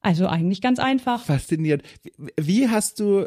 [0.00, 1.24] Also eigentlich ganz einfach.
[1.24, 1.82] Faszinierend.
[2.38, 3.26] Wie hast du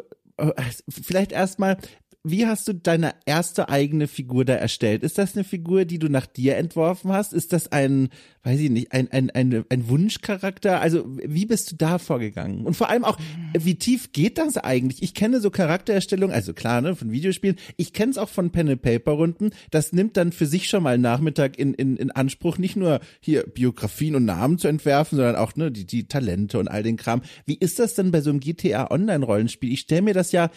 [0.88, 1.78] vielleicht erstmal,
[2.24, 5.02] wie hast du deine erste eigene Figur da erstellt?
[5.02, 7.32] Ist das eine Figur, die du nach dir entworfen hast?
[7.32, 8.08] Ist das ein,
[8.48, 10.80] weiß ich nicht, ein, ein, ein, ein Wunschcharakter?
[10.80, 12.64] Also wie bist du da vorgegangen?
[12.64, 13.18] Und vor allem auch,
[13.52, 15.02] wie tief geht das eigentlich?
[15.02, 17.56] Ich kenne so Charaktererstellung, also klar, ne, von Videospielen.
[17.76, 19.50] Ich kenne es auch von Pen-and-Paper-Runden.
[19.70, 23.00] Das nimmt dann für sich schon mal einen Nachmittag in, in, in Anspruch, nicht nur
[23.20, 26.96] hier Biografien und Namen zu entwerfen, sondern auch ne, die, die Talente und all den
[26.96, 27.20] Kram.
[27.44, 29.70] Wie ist das denn bei so einem GTA Online-Rollenspiel?
[29.70, 30.50] Ich stelle mir das ja,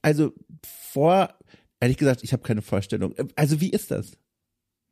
[0.00, 0.32] also
[0.62, 1.34] vor,
[1.78, 3.14] ehrlich gesagt, ich habe keine Vorstellung.
[3.34, 4.12] Also wie ist das?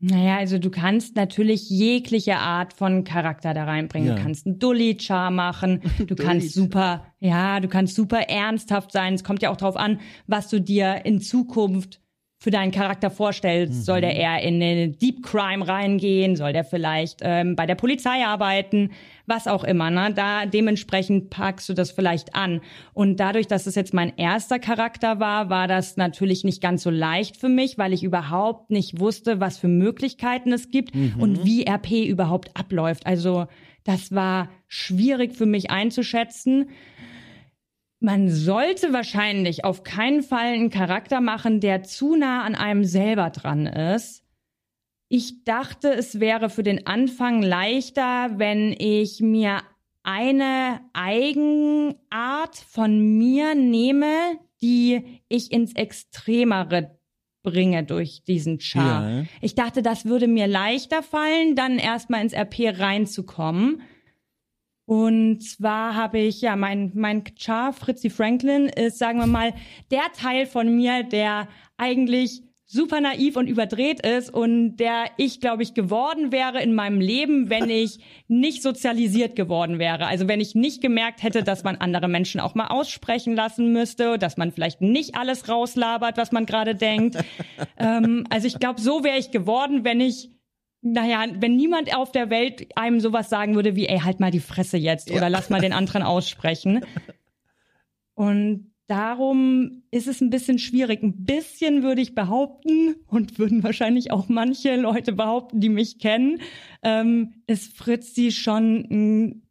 [0.07, 4.09] Naja, also du kannst natürlich jegliche Art von Charakter da reinbringen.
[4.09, 4.14] Ja.
[4.17, 9.14] Du kannst einen Dulli-Char machen, du kannst super, ja, du kannst super ernsthaft sein.
[9.14, 12.03] Es kommt ja auch darauf an, was du dir in Zukunft
[12.45, 13.73] für deinen Charakter vorstellst.
[13.73, 13.83] Mhm.
[13.85, 16.37] Soll der eher in den Deep Crime reingehen?
[16.37, 18.91] Soll der vielleicht ähm, bei der Polizei arbeiten?
[19.25, 19.89] Was auch immer.
[19.91, 20.13] Ne?
[20.15, 22.61] Da dementsprechend packst du das vielleicht an.
[22.93, 26.91] Und dadurch, dass es jetzt mein erster Charakter war, war das natürlich nicht ganz so
[26.91, 31.15] leicht für mich, weil ich überhaupt nicht wusste, was für Möglichkeiten es gibt mhm.
[31.19, 33.07] und wie RP überhaupt abläuft.
[33.07, 33.47] Also
[33.85, 36.69] das war schwierig für mich einzuschätzen.
[38.05, 43.31] Man sollte wahrscheinlich auf keinen Fall einen Charakter machen, der zu nah an einem selber
[43.31, 44.23] dran ist.
[45.09, 49.62] Ich dachte, es wäre für den Anfang leichter, wenn ich mir
[50.03, 56.99] eine Eigenart von mir nehme, die ich ins Extremere
[57.43, 59.09] bringe durch diesen Char.
[59.09, 59.25] Ja.
[59.40, 63.81] Ich dachte, das würde mir leichter fallen, dann erstmal ins RP reinzukommen.
[64.87, 69.55] Und zwar habe ich, ja, mein, mein Char, Fritzi Franklin, ist, sagen wir mal,
[69.90, 75.62] der Teil von mir, der eigentlich super naiv und überdreht ist und der ich, glaube
[75.62, 80.07] ich, geworden wäre in meinem Leben, wenn ich nicht sozialisiert geworden wäre.
[80.07, 84.18] Also wenn ich nicht gemerkt hätte, dass man andere Menschen auch mal aussprechen lassen müsste,
[84.18, 87.16] dass man vielleicht nicht alles rauslabert, was man gerade denkt.
[87.79, 90.34] ähm, also ich glaube, so wäre ich geworden, wenn ich
[90.85, 94.40] naja, wenn niemand auf der Welt einem sowas sagen würde wie, ey, halt mal die
[94.40, 95.16] Fresse jetzt ja.
[95.16, 96.85] oder lass mal den anderen aussprechen.
[98.14, 101.03] Und darum ist es ein bisschen schwierig.
[101.03, 106.40] Ein bisschen würde ich behaupten und würden wahrscheinlich auch manche Leute behaupten, die mich kennen,
[106.83, 109.42] ähm, ist Fritzi schon ein,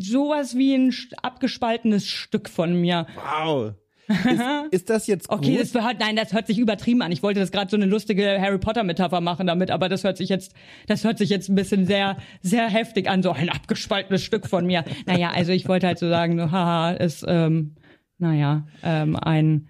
[0.00, 3.06] sowas wie ein abgespaltenes Stück von mir.
[3.16, 3.72] Wow.
[4.08, 5.38] Ist, ist das jetzt gut?
[5.38, 7.12] Okay, das hört, nein, das hört sich übertrieben an.
[7.12, 10.16] Ich wollte das gerade so eine lustige Harry Potter Metapher machen damit, aber das hört
[10.16, 10.54] sich jetzt,
[10.86, 14.66] das hört sich jetzt ein bisschen sehr, sehr heftig an, so ein abgespaltenes Stück von
[14.66, 14.84] mir.
[15.06, 17.74] Naja, also ich wollte halt so sagen, so, haha, ist, ähm,
[18.18, 19.68] naja, ähm, ein,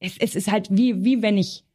[0.00, 1.65] es, es ist halt wie, wie wenn ich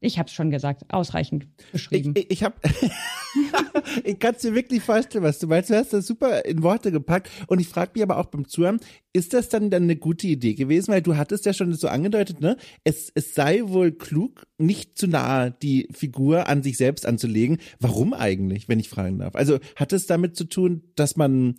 [0.00, 2.12] ich habe es schon gesagt, ausreichend beschrieben.
[2.16, 2.56] Ich, ich, ich habe
[4.04, 5.70] ich kann es dir wirklich vorstellen, was du meinst.
[5.70, 7.30] Du hast das super in Worte gepackt.
[7.46, 8.80] Und ich frage mich aber auch beim Zuhören,
[9.12, 10.92] ist das dann dann eine gute Idee gewesen?
[10.92, 12.56] Weil du hattest ja schon so angedeutet, ne?
[12.84, 17.58] Es, es sei wohl klug, nicht zu nahe die Figur an sich selbst anzulegen.
[17.80, 19.34] Warum eigentlich, wenn ich fragen darf?
[19.34, 21.56] Also hat es damit zu tun, dass man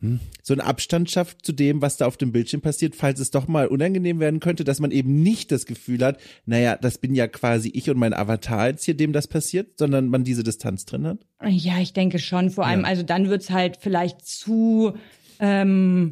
[0.00, 3.30] hm, so einen Abstand schafft zu dem, was da auf dem Bildschirm passiert, falls es
[3.30, 7.14] doch mal unangenehm werden könnte, dass man eben nicht das Gefühl hat, naja, das bin
[7.14, 10.84] ja quasi ich und mein Avatar jetzt hier, dem das passiert, sondern man diese Distanz
[10.84, 11.18] drin hat?
[11.46, 12.50] Ja, ich denke schon.
[12.50, 12.86] Vor allem, ja.
[12.86, 14.94] also dann wird's halt vielleicht zu
[15.40, 16.10] ähm,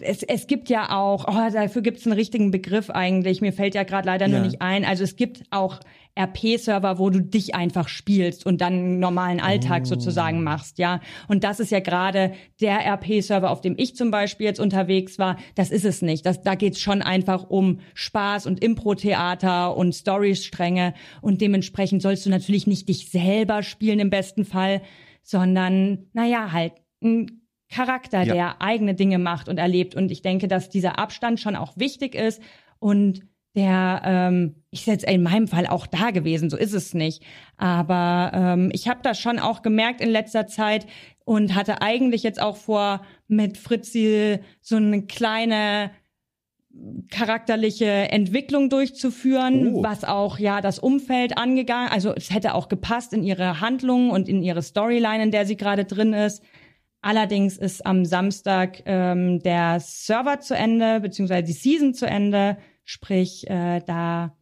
[0.00, 3.40] es, es gibt ja auch, oh, dafür gibt es einen richtigen Begriff eigentlich.
[3.40, 4.36] Mir fällt ja gerade leider ja.
[4.36, 4.84] nur nicht ein.
[4.84, 5.80] Also es gibt auch
[6.14, 9.86] RP-Server, wo du dich einfach spielst und dann einen normalen Alltag oh.
[9.86, 11.00] sozusagen machst, ja.
[11.28, 15.38] Und das ist ja gerade der RP-Server, auf dem ich zum Beispiel jetzt unterwegs war.
[15.54, 16.26] Das ist es nicht.
[16.26, 20.92] Das, da geht's schon einfach um Spaß und Impro-Theater und Storystränge
[21.22, 24.82] und dementsprechend sollst du natürlich nicht dich selber spielen im besten Fall,
[25.22, 28.34] sondern naja, halt ein Charakter, ja.
[28.34, 29.94] der eigene Dinge macht und erlebt.
[29.94, 32.42] Und ich denke, dass dieser Abstand schon auch wichtig ist
[32.78, 33.22] und
[33.54, 37.22] der, ähm, ich jetzt in meinem Fall auch da gewesen, so ist es nicht.
[37.58, 40.86] Aber ähm, ich habe das schon auch gemerkt in letzter Zeit
[41.24, 45.90] und hatte eigentlich jetzt auch vor, mit Fritzi so eine kleine
[47.10, 49.82] charakterliche Entwicklung durchzuführen, oh.
[49.82, 54.26] was auch ja das Umfeld angegangen, also es hätte auch gepasst in ihre Handlungen und
[54.26, 56.42] in ihre Storyline, in der sie gerade drin ist.
[57.02, 62.56] Allerdings ist am Samstag ähm, der Server zu Ende, beziehungsweise die Season zu Ende.
[62.84, 64.34] Sprich, äh, da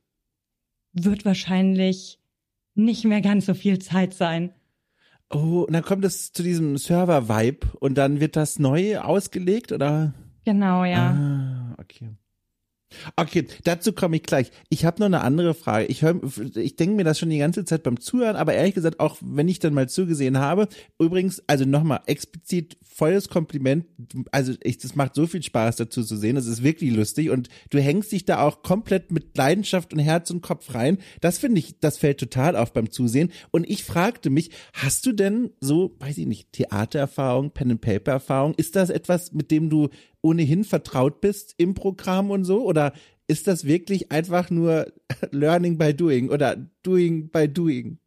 [0.93, 2.19] wird wahrscheinlich
[2.75, 4.53] nicht mehr ganz so viel Zeit sein.
[5.33, 10.13] Oh, und dann kommt es zu diesem Server-Vibe und dann wird das neu ausgelegt, oder?
[10.45, 11.13] Genau, ja.
[11.13, 12.11] Ah, okay.
[13.17, 14.51] Okay, dazu komme ich gleich.
[14.69, 15.87] Ich habe noch eine andere Frage.
[15.87, 16.21] Ich hör,
[16.57, 19.49] ich denke mir das schon die ganze Zeit beim Zuhören, aber ehrlich gesagt, auch wenn
[19.49, 20.69] ich dann mal zugesehen habe,
[20.99, 23.87] übrigens, also nochmal explizit volles Kompliment.
[24.33, 26.35] Also ich, das macht so viel Spaß dazu zu sehen.
[26.35, 30.31] Das ist wirklich lustig und du hängst dich da auch komplett mit Leidenschaft und Herz
[30.31, 30.99] und Kopf rein.
[31.21, 33.31] Das finde ich, das fällt total auf beim Zusehen.
[33.53, 38.13] Und ich fragte mich, hast du denn so, weiß ich nicht, Theatererfahrung, Pen and Paper
[38.13, 38.55] Erfahrung?
[38.57, 39.89] Ist das etwas, mit dem du
[40.23, 42.65] ohnehin vertraut bist im Programm und so?
[42.65, 42.93] Oder
[43.27, 44.93] ist das wirklich einfach nur
[45.31, 47.99] Learning by Doing oder Doing by Doing?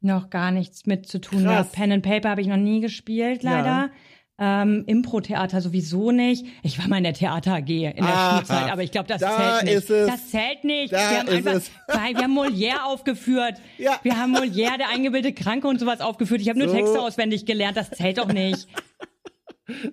[0.00, 1.44] Noch gar nichts mit zu tun.
[1.44, 3.66] Ja, Pen and Paper habe ich noch nie gespielt, leider.
[3.66, 3.90] Ja.
[4.36, 6.44] Ähm, Impro-Theater sowieso nicht.
[6.64, 9.20] Ich war mal in der Theater AG in der Aha, Schulzeit, aber ich glaube, das
[9.20, 9.90] da zählt nicht.
[9.90, 10.92] Das zählt nicht.
[10.92, 11.52] Da wir haben einfach,
[11.86, 13.60] weil wir haben Molière aufgeführt.
[13.78, 14.00] Ja.
[14.02, 16.40] Wir haben Molière, der eingebildete Kranke und sowas aufgeführt.
[16.40, 16.74] Ich habe nur so.
[16.74, 17.76] Texte auswendig gelernt.
[17.76, 18.66] Das zählt doch nicht.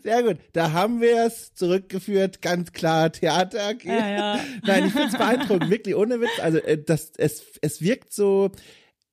[0.04, 0.38] Sehr gut.
[0.54, 3.74] Da haben wir es zurückgeführt, ganz klar Theater.
[3.84, 4.40] Ja, ja.
[4.64, 6.40] Nein, ich finde es beeindruckend, wirklich ohne Witz.
[6.42, 8.52] Also äh, das, es, es wirkt so.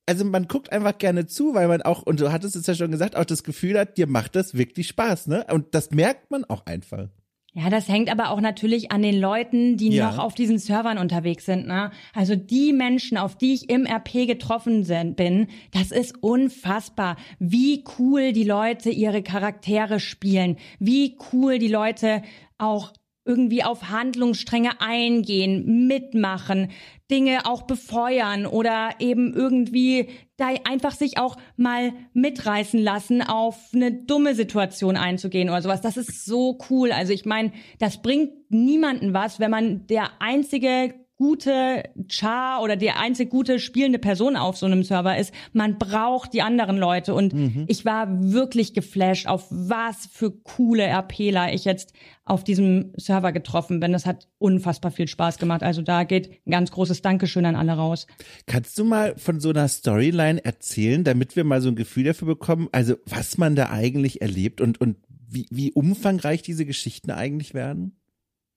[0.06, 2.90] Also man guckt einfach gerne zu, weil man auch, und du hattest es ja schon
[2.90, 5.46] gesagt, auch das Gefühl hat, dir macht das wirklich Spaß, ne?
[5.50, 7.08] Und das merkt man auch einfach.
[7.54, 10.10] Ja, das hängt aber auch natürlich an den Leuten, die ja.
[10.10, 11.66] noch auf diesen Servern unterwegs sind.
[11.66, 11.90] Ne?
[12.14, 17.84] Also die Menschen, auf die ich im RP getroffen sind, bin, das ist unfassbar, wie
[17.98, 22.22] cool die Leute ihre Charaktere spielen, wie cool die Leute
[22.58, 22.92] auch
[23.28, 26.70] irgendwie auf Handlungsstränge eingehen, mitmachen,
[27.10, 30.08] Dinge auch befeuern oder eben irgendwie
[30.38, 35.82] da einfach sich auch mal mitreißen lassen, auf eine dumme Situation einzugehen oder sowas.
[35.82, 36.90] Das ist so cool.
[36.90, 42.90] Also ich meine, das bringt niemanden was, wenn man der einzige gute Char oder die
[42.90, 45.34] einzig gute spielende Person auf so einem Server ist.
[45.52, 47.64] Man braucht die anderen Leute und mhm.
[47.66, 51.92] ich war wirklich geflasht, auf was für coole RPler ich jetzt
[52.24, 53.92] auf diesem Server getroffen bin.
[53.92, 55.64] Das hat unfassbar viel Spaß gemacht.
[55.64, 58.06] Also da geht ein ganz großes Dankeschön an alle raus.
[58.46, 62.28] Kannst du mal von so einer Storyline erzählen, damit wir mal so ein Gefühl dafür
[62.28, 64.96] bekommen, also was man da eigentlich erlebt und, und
[65.28, 67.96] wie, wie umfangreich diese Geschichten eigentlich werden?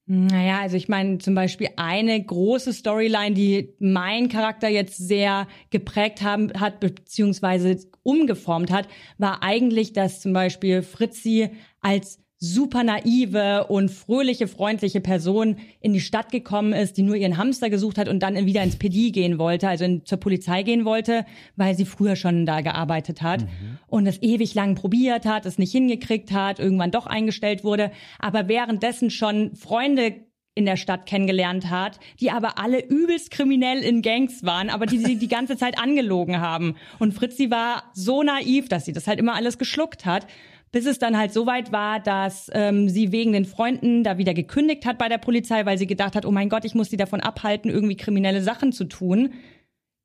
[0.06, 6.22] Naja, also ich meine zum Beispiel eine große Storyline, die mein Charakter jetzt sehr geprägt
[6.22, 8.88] haben, hat, beziehungsweise umgeformt hat,
[9.18, 11.50] war eigentlich, dass zum Beispiel Fritzi
[11.80, 17.36] als super naive und fröhliche, freundliche Person in die Stadt gekommen ist, die nur ihren
[17.36, 20.84] Hamster gesucht hat und dann wieder ins PD gehen wollte, also in, zur Polizei gehen
[20.84, 21.24] wollte,
[21.54, 23.78] weil sie früher schon da gearbeitet hat mhm.
[23.86, 28.48] und es ewig lang probiert hat, es nicht hingekriegt hat, irgendwann doch eingestellt wurde, aber
[28.48, 30.16] währenddessen schon Freunde
[30.56, 34.98] in der Stadt kennengelernt hat, die aber alle übelst kriminell in Gangs waren, aber die
[34.98, 36.74] sie die ganze Zeit angelogen haben.
[36.98, 40.26] Und Fritzi war so naiv, dass sie das halt immer alles geschluckt hat
[40.72, 44.34] bis es dann halt so weit war, dass ähm, sie wegen den Freunden da wieder
[44.34, 46.96] gekündigt hat bei der Polizei, weil sie gedacht hat, oh mein Gott, ich muss sie
[46.96, 49.34] davon abhalten, irgendwie kriminelle Sachen zu tun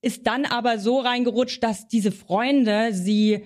[0.02, 3.44] ist dann aber so reingerutscht, dass diese Freunde sie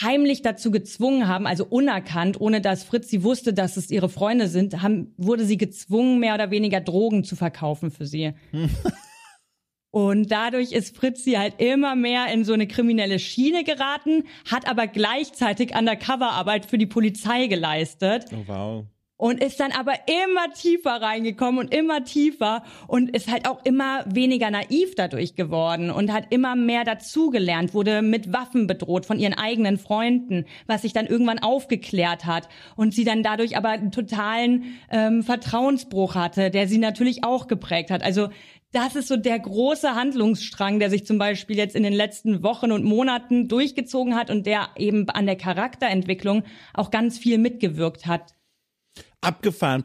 [0.00, 4.48] heimlich dazu gezwungen haben, also unerkannt, ohne dass Fritz sie wusste, dass es ihre Freunde
[4.48, 8.32] sind, haben, wurde sie gezwungen, mehr oder weniger Drogen zu verkaufen für sie.
[9.94, 14.88] Und dadurch ist Fritzi halt immer mehr in so eine kriminelle Schiene geraten, hat aber
[14.88, 18.24] gleichzeitig Undercover-Arbeit für die Polizei geleistet.
[18.32, 18.84] Oh wow
[19.16, 24.04] und ist dann aber immer tiefer reingekommen und immer tiefer und ist halt auch immer
[24.06, 29.34] weniger naiv dadurch geworden und hat immer mehr dazugelernt, wurde mit Waffen bedroht von ihren
[29.34, 34.76] eigenen Freunden, was sich dann irgendwann aufgeklärt hat und sie dann dadurch aber einen totalen
[34.90, 38.02] ähm, Vertrauensbruch hatte, der sie natürlich auch geprägt hat.
[38.02, 38.30] Also
[38.74, 42.72] das ist so der große Handlungsstrang, der sich zum Beispiel jetzt in den letzten Wochen
[42.72, 46.42] und Monaten durchgezogen hat und der eben an der Charakterentwicklung
[46.74, 48.34] auch ganz viel mitgewirkt hat
[49.24, 49.84] abgefahren.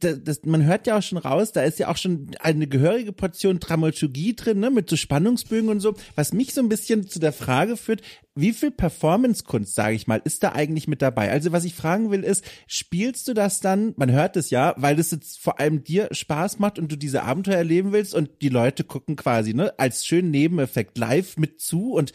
[0.00, 3.12] Das, das, man hört ja auch schon raus, da ist ja auch schon eine gehörige
[3.12, 7.18] Portion Dramaturgie drin, ne, mit so Spannungsbögen und so, was mich so ein bisschen zu
[7.18, 8.02] der Frage führt,
[8.40, 11.28] wie viel Performance-Kunst, sage ich mal, ist da eigentlich mit dabei?
[11.30, 14.94] Also was ich fragen will ist, spielst du das dann, man hört es ja, weil
[14.94, 18.48] das jetzt vor allem dir Spaß macht und du diese Abenteuer erleben willst und die
[18.48, 22.12] Leute gucken quasi, ne, als schönen Nebeneffekt live mit zu und,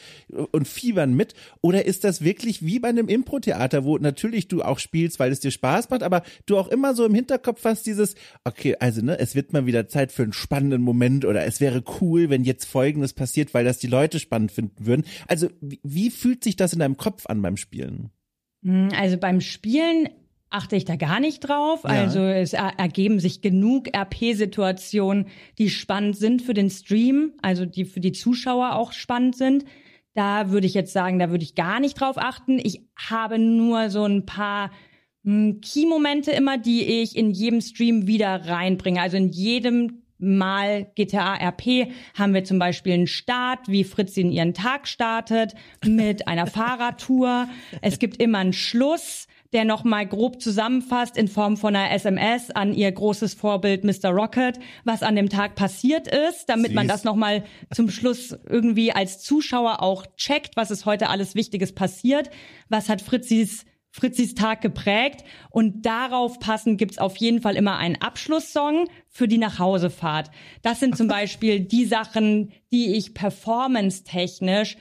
[0.51, 1.33] und fiebern mit?
[1.59, 5.41] Oder ist das wirklich wie bei einem Impro-Theater, wo natürlich du auch spielst, weil es
[5.41, 9.19] dir Spaß macht, aber du auch immer so im Hinterkopf hast dieses, okay, also ne,
[9.19, 12.65] es wird mal wieder Zeit für einen spannenden Moment oder es wäre cool, wenn jetzt
[12.65, 15.05] Folgendes passiert, weil das die Leute spannend finden würden.
[15.27, 18.09] Also wie fühlt sich das in deinem Kopf an beim Spielen?
[18.63, 20.09] Hm, also beim Spielen
[20.53, 21.83] achte ich da gar nicht drauf.
[21.83, 21.89] Ja.
[21.89, 27.99] Also es ergeben sich genug RP-Situationen, die spannend sind für den Stream, also die für
[27.99, 29.65] die Zuschauer auch spannend sind.
[30.13, 32.59] Da würde ich jetzt sagen, da würde ich gar nicht drauf achten.
[32.59, 34.69] Ich habe nur so ein paar
[35.25, 39.01] Key-Momente immer, die ich in jedem Stream wieder reinbringe.
[39.01, 44.31] Also in jedem mal GTA RP haben wir zum Beispiel einen Start, wie Fritz in
[44.31, 45.53] ihren Tag startet,
[45.85, 47.49] mit einer Fahrradtour.
[47.81, 52.73] Es gibt immer einen Schluss, der nochmal grob zusammenfasst in Form von einer SMS an
[52.73, 54.09] ihr großes Vorbild Mr.
[54.09, 56.75] Rocket, was an dem Tag passiert ist, damit Süß.
[56.75, 61.73] man das nochmal zum Schluss irgendwie als Zuschauer auch checkt, was ist heute alles Wichtiges
[61.73, 62.31] passiert,
[62.69, 63.65] was hat Fritzis
[63.95, 69.37] Fritzis Tag geprägt und darauf passend gibt's auf jeden Fall immer einen Abschlusssong für die
[69.37, 70.31] Nachhausefahrt.
[70.63, 74.77] Das sind zum Beispiel die Sachen, die ich performance-technisch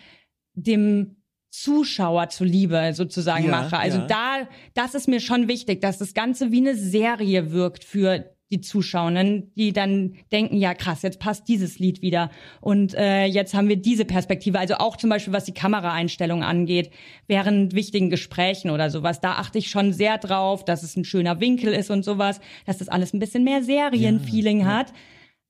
[0.54, 1.16] dem
[1.50, 3.76] Zuschauer zuliebe sozusagen ja, mache.
[3.76, 4.06] Also ja.
[4.06, 8.61] da, das ist mir schon wichtig, dass das Ganze wie eine Serie wirkt für die
[8.61, 12.30] Zuschauenden, die dann denken, ja krass, jetzt passt dieses Lied wieder
[12.61, 14.59] und äh, jetzt haben wir diese Perspektive.
[14.59, 16.90] Also auch zum Beispiel, was die Kameraeinstellung angeht,
[17.26, 21.40] während wichtigen Gesprächen oder sowas, da achte ich schon sehr drauf, dass es ein schöner
[21.40, 24.76] Winkel ist und sowas, dass das alles ein bisschen mehr Serienfeeling ja, ja.
[24.78, 24.92] hat.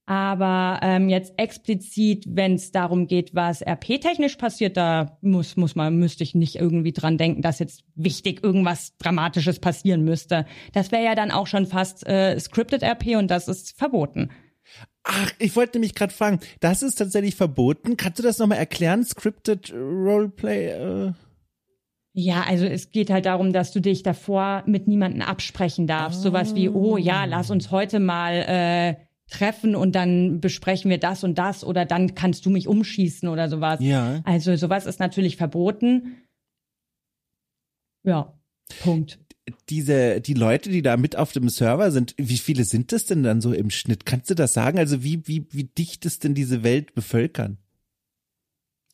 [0.05, 5.97] Aber ähm, jetzt explizit, wenn es darum geht, was RP-technisch passiert, da muss, muss man,
[5.97, 10.45] müsste ich nicht irgendwie dran denken, dass jetzt wichtig irgendwas Dramatisches passieren müsste.
[10.73, 14.31] Das wäre ja dann auch schon fast äh, Scripted RP und das ist verboten.
[15.05, 17.97] Ach, ich wollte nämlich gerade fragen, das ist tatsächlich verboten.
[17.97, 19.05] Kannst du das nochmal erklären?
[19.05, 20.69] Scripted Roleplay?
[20.69, 21.13] Äh
[22.15, 26.21] ja, also es geht halt darum, dass du dich davor mit niemandem absprechen darfst.
[26.21, 26.23] Oh.
[26.25, 28.97] Sowas wie, oh ja, lass uns heute mal äh,
[29.33, 33.49] treffen und dann besprechen wir das und das oder dann kannst du mich umschießen oder
[33.49, 33.81] sowas.
[33.81, 34.21] Ja.
[34.25, 36.19] Also sowas ist natürlich verboten.
[38.05, 38.35] Ja,
[38.83, 39.19] Punkt.
[39.71, 43.23] Diese, die Leute, die da mit auf dem Server sind, wie viele sind das denn
[43.23, 44.07] dann so im Schnitt?
[44.07, 44.79] Kannst du das sagen?
[44.79, 47.59] Also wie, wie, wie dicht ist denn diese Welt bevölkern?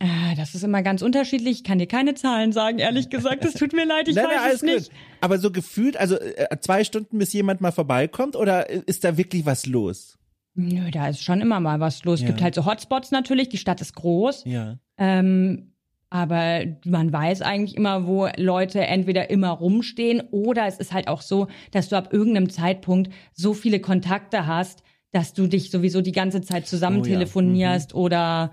[0.01, 1.59] Ah, das ist immer ganz unterschiedlich.
[1.59, 3.45] Ich kann dir keine Zahlen sagen, ehrlich gesagt.
[3.45, 4.91] Es tut mir leid, ich nein, weiß nein, es nicht.
[4.91, 4.99] Gut.
[5.21, 9.45] Aber so gefühlt, also äh, zwei Stunden, bis jemand mal vorbeikommt, oder ist da wirklich
[9.45, 10.18] was los?
[10.61, 12.21] Nö, da ist schon immer mal was los.
[12.21, 14.43] Es gibt halt so Hotspots natürlich, die Stadt ist groß.
[14.45, 14.77] Ja.
[14.97, 15.71] Ähm,
[16.11, 21.21] aber man weiß eigentlich immer, wo Leute entweder immer rumstehen oder es ist halt auch
[21.21, 24.83] so, dass du ab irgendeinem Zeitpunkt so viele Kontakte hast,
[25.13, 27.97] dass du dich sowieso die ganze Zeit zusammen oh, telefonierst ja.
[27.97, 28.03] mhm.
[28.03, 28.53] oder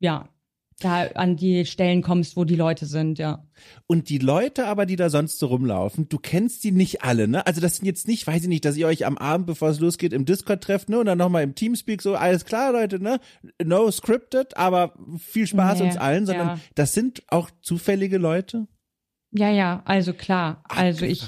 [0.00, 0.28] ja,
[0.80, 3.46] da an die Stellen kommst, wo die Leute sind, ja.
[3.86, 7.46] Und die Leute aber, die da sonst so rumlaufen, du kennst die nicht alle, ne?
[7.46, 9.80] Also das sind jetzt nicht, weiß ich nicht, dass ihr euch am Abend, bevor es
[9.80, 10.98] losgeht, im Discord trefft, ne?
[10.98, 13.20] Und dann nochmal im Teamspeak so, alles klar, Leute, ne?
[13.64, 16.58] No scripted, aber viel Spaß nee, uns allen, sondern ja.
[16.74, 18.66] das sind auch zufällige Leute?
[19.32, 20.62] Ja, ja, also klar.
[20.68, 21.24] Also ich,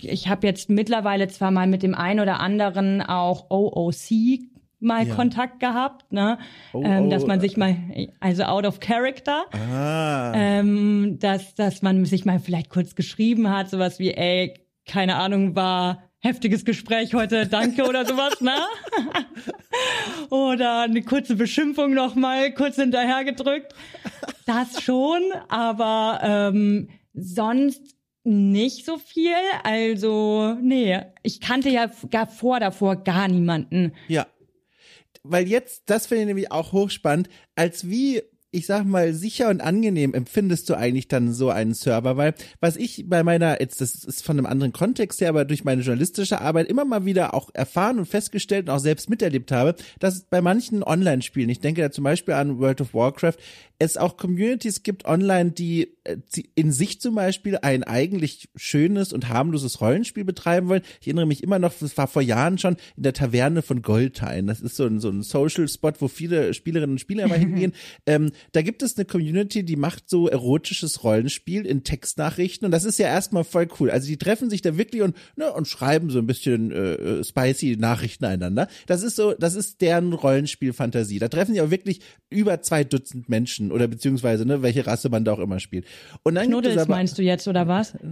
[0.00, 4.40] ich habe jetzt mittlerweile zwar mal mit dem einen oder anderen auch OOC
[4.80, 5.14] mal ja.
[5.14, 6.38] Kontakt gehabt, ne?
[6.72, 7.10] Oh, ähm, oh.
[7.10, 7.76] dass man sich mal,
[8.20, 10.32] also out of character, ah.
[10.34, 14.54] ähm, dass, dass man sich mal vielleicht kurz geschrieben hat, sowas wie, ey,
[14.86, 18.54] keine Ahnung, war heftiges Gespräch heute, danke oder sowas, ne?
[20.30, 23.74] oder eine kurze Beschimpfung nochmal kurz hinterhergedrückt.
[24.46, 29.34] Das schon, aber ähm, sonst nicht so viel.
[29.62, 33.92] Also, nee, ich kannte ja gar vor davor gar niemanden.
[34.08, 34.26] Ja.
[35.30, 39.60] Weil jetzt, das finde ich nämlich auch hochspannend, als wie ich sag mal, sicher und
[39.60, 42.16] angenehm empfindest du eigentlich dann so einen Server?
[42.16, 45.64] Weil was ich bei meiner, jetzt das ist von einem anderen Kontext her, aber durch
[45.64, 49.74] meine journalistische Arbeit immer mal wieder auch erfahren und festgestellt und auch selbst miterlebt habe,
[49.98, 53.36] dass bei manchen Online-Spielen, ich denke da zum Beispiel an World of Warcraft,
[53.78, 56.16] es auch Communities gibt online, die äh,
[56.54, 60.82] in sich zum Beispiel ein eigentlich schönes und harmloses Rollenspiel betreiben wollen.
[61.00, 64.46] Ich erinnere mich immer noch, das war vor Jahren schon in der Taverne von Goldhain.
[64.46, 67.72] Das ist so ein, so ein Social-Spot, wo viele Spielerinnen und Spieler immer hingehen.
[68.06, 72.84] Ähm, da gibt es eine Community, die macht so erotisches Rollenspiel in Textnachrichten und das
[72.84, 73.90] ist ja erstmal voll cool.
[73.90, 77.76] Also die treffen sich da wirklich und, ne, und schreiben so ein bisschen äh, spicy
[77.78, 78.68] Nachrichten einander.
[78.86, 81.18] Das ist so, das ist deren Rollenspielfantasie.
[81.18, 85.24] Da treffen sich auch wirklich über zwei Dutzend Menschen oder beziehungsweise, ne, welche Rasse man
[85.24, 85.86] da auch immer spielt.
[86.22, 87.94] Und dann Knuddels aber, meinst du jetzt, oder was?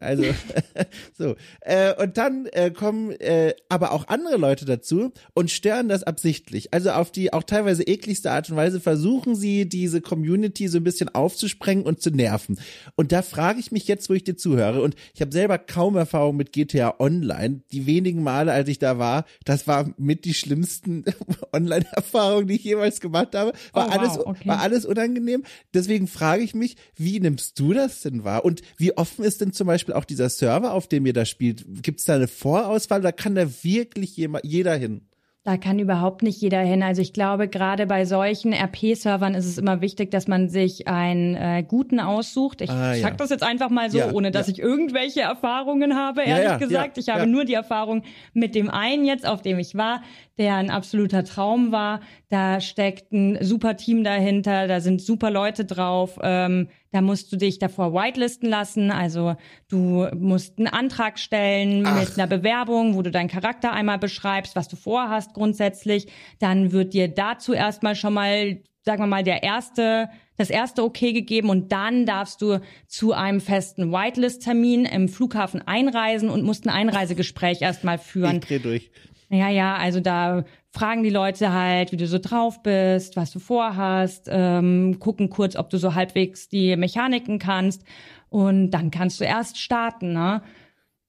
[0.00, 0.24] Also,
[1.16, 1.36] so.
[1.60, 6.72] Äh, und dann äh, kommen äh, aber auch andere Leute dazu und stören das absichtlich.
[6.72, 10.84] Also auf die auch teilweise ekligste Art und Weise versuchen sie, diese Community so ein
[10.84, 12.58] bisschen aufzusprengen und zu nerven.
[12.96, 15.96] Und da frage ich mich jetzt, wo ich dir zuhöre, und ich habe selber kaum
[15.96, 17.62] Erfahrung mit GTA Online.
[17.72, 21.04] Die wenigen Male, als ich da war, das war mit die schlimmsten
[21.52, 23.52] Online-Erfahrungen, die ich jemals gemacht habe.
[23.72, 24.48] War oh, wow, alles, okay.
[24.48, 25.44] war alles unangenehm.
[25.72, 28.44] Deswegen frage ich mich, wie nimmst du das denn wahr?
[28.44, 31.64] Und wie offen ist denn zum Beispiel auch dieser Server, auf dem ihr da spielt?
[31.82, 35.02] Gibt es da eine Vorauswahl oder kann da wirklich jeder hin?
[35.46, 36.82] Da kann überhaupt nicht jeder hin.
[36.82, 41.34] Also ich glaube, gerade bei solchen RP-Servern ist es immer wichtig, dass man sich einen
[41.34, 42.62] äh, guten aussucht.
[42.62, 43.02] Ich ah, ja.
[43.02, 44.54] sag das jetzt einfach mal so, ja, ohne dass ja.
[44.54, 46.96] ich irgendwelche Erfahrungen habe, ehrlich gesagt.
[46.96, 50.02] ich habe nur die Erfahrung mit dem einen jetzt, auf dem ich war,
[50.38, 52.00] der ein absoluter Traum war.
[52.30, 56.18] Da steckt ein super Team dahinter, da sind super Leute drauf.
[56.22, 58.92] Ähm, da musst du dich davor whitelisten lassen.
[58.92, 59.34] Also
[59.68, 61.98] du musst einen Antrag stellen Ach.
[61.98, 66.06] mit einer Bewerbung, wo du deinen Charakter einmal beschreibst, was du vorhast grundsätzlich.
[66.38, 71.12] Dann wird dir dazu erstmal schon mal, sagen wir mal, der erste das erste Okay
[71.12, 76.70] gegeben und dann darfst du zu einem festen Whitelist-Termin im Flughafen einreisen und musst ein
[76.70, 78.36] Einreisegespräch erstmal führen.
[78.36, 78.90] Ich dreh durch.
[79.30, 80.44] Ja, ja, also da
[80.74, 85.54] fragen die Leute halt, wie du so drauf bist, was du vorhast, ähm, gucken kurz,
[85.54, 87.84] ob du so halbwegs die Mechaniken kannst
[88.28, 90.42] und dann kannst du erst starten, ne?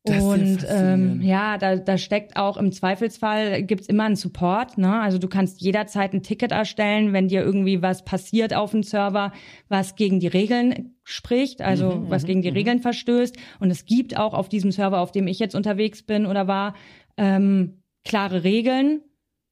[0.04, 4.78] Das und ähm, ja, da, da steckt auch im Zweifelsfall gibt's immer einen Support.
[4.78, 5.02] Ne?
[5.02, 9.32] Also du kannst jederzeit ein Ticket erstellen, wenn dir irgendwie was passiert auf dem Server,
[9.68, 12.58] was gegen die Regeln spricht, also mhm, was gegen die mhm.
[12.58, 13.36] Regeln verstößt.
[13.60, 16.76] Und es gibt auch auf diesem Server, auf dem ich jetzt unterwegs bin oder war,
[17.18, 19.02] ähm, klare Regeln.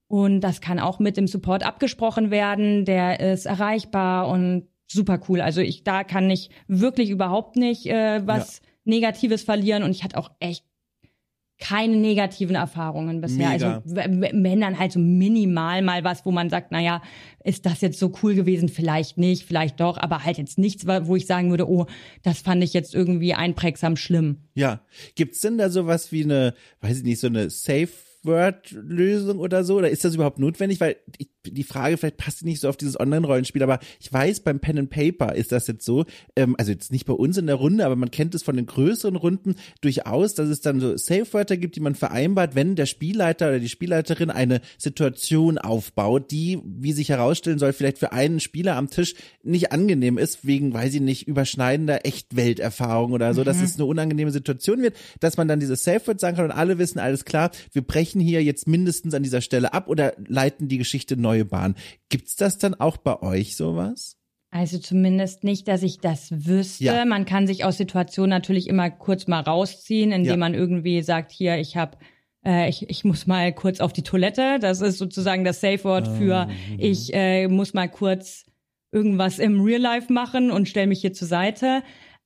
[0.07, 2.85] Und das kann auch mit dem Support abgesprochen werden.
[2.85, 5.41] Der ist erreichbar und super cool.
[5.41, 8.69] Also ich, da kann ich wirklich überhaupt nicht äh, was ja.
[8.85, 9.83] Negatives verlieren.
[9.83, 10.65] Und ich hatte auch echt
[11.59, 13.51] keine negativen Erfahrungen bisher.
[13.51, 13.75] Mega.
[13.75, 17.01] Also wenn dann halt so minimal mal was, wo man sagt, naja,
[17.43, 18.69] ist das jetzt so cool gewesen?
[18.69, 21.85] Vielleicht nicht, vielleicht doch, aber halt jetzt nichts, wo ich sagen würde, oh,
[22.21, 24.39] das fand ich jetzt irgendwie einprägsam schlimm.
[24.55, 24.81] Ja.
[25.15, 27.89] Gibt's denn da sowas wie eine, weiß ich nicht, so eine Safe
[28.23, 29.77] Word-Lösung oder so?
[29.77, 30.79] Oder ist das überhaupt notwendig?
[30.79, 34.59] Weil ich, die Frage vielleicht passt nicht so auf dieses Online-Rollenspiel, aber ich weiß, beim
[34.59, 37.55] Pen and Paper ist das jetzt so, ähm, also jetzt nicht bei uns in der
[37.55, 41.57] Runde, aber man kennt es von den größeren Runden durchaus, dass es dann so Safe-Wörter
[41.57, 46.93] gibt, die man vereinbart, wenn der Spielleiter oder die Spielleiterin eine Situation aufbaut, die, wie
[46.93, 51.01] sich herausstellen soll, vielleicht für einen Spieler am Tisch nicht angenehm ist, wegen, weiß ich
[51.01, 53.45] nicht, überschneidender Echtwelterfahrung oder so, mhm.
[53.45, 56.77] dass es eine unangenehme Situation wird, dass man dann dieses Safe-Word sagen kann und alle
[56.77, 60.77] wissen, alles klar, wir brechen hier jetzt mindestens an dieser Stelle ab oder leiten die
[60.77, 61.75] Geschichte neue Bahn.
[62.09, 64.17] Gibt's das dann auch bei euch sowas?
[64.51, 66.83] Also zumindest nicht, dass ich das wüsste.
[66.83, 67.05] Ja.
[67.05, 70.37] Man kann sich aus Situationen natürlich immer kurz mal rausziehen, indem ja.
[70.37, 71.97] man irgendwie sagt, hier, ich habe
[72.45, 74.59] äh, ich, ich muss mal kurz auf die Toilette.
[74.59, 76.53] Das ist sozusagen das Safe Word für oh.
[76.77, 78.45] ich äh, muss mal kurz
[78.91, 81.81] irgendwas im Real Life machen und stelle mich hier zur Seite.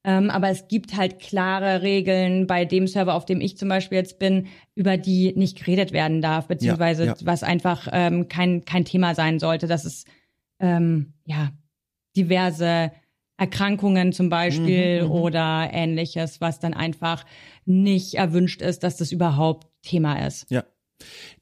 [0.08, 3.98] Ähm, aber es gibt halt klare Regeln bei dem Server, auf dem ich zum Beispiel
[3.98, 7.26] jetzt bin, über die nicht geredet werden darf, beziehungsweise ja, ja.
[7.26, 9.68] was einfach ähm, kein, kein Thema sein sollte.
[9.68, 10.08] Das ist
[10.62, 11.52] ähm, ja
[12.16, 12.94] diverse
[13.36, 17.26] Erkrankungen zum Beispiel mhm, mhm, oder ähnliches, was dann einfach
[17.66, 20.50] nicht erwünscht ist, dass das überhaupt Thema ist.
[20.50, 20.64] Ja.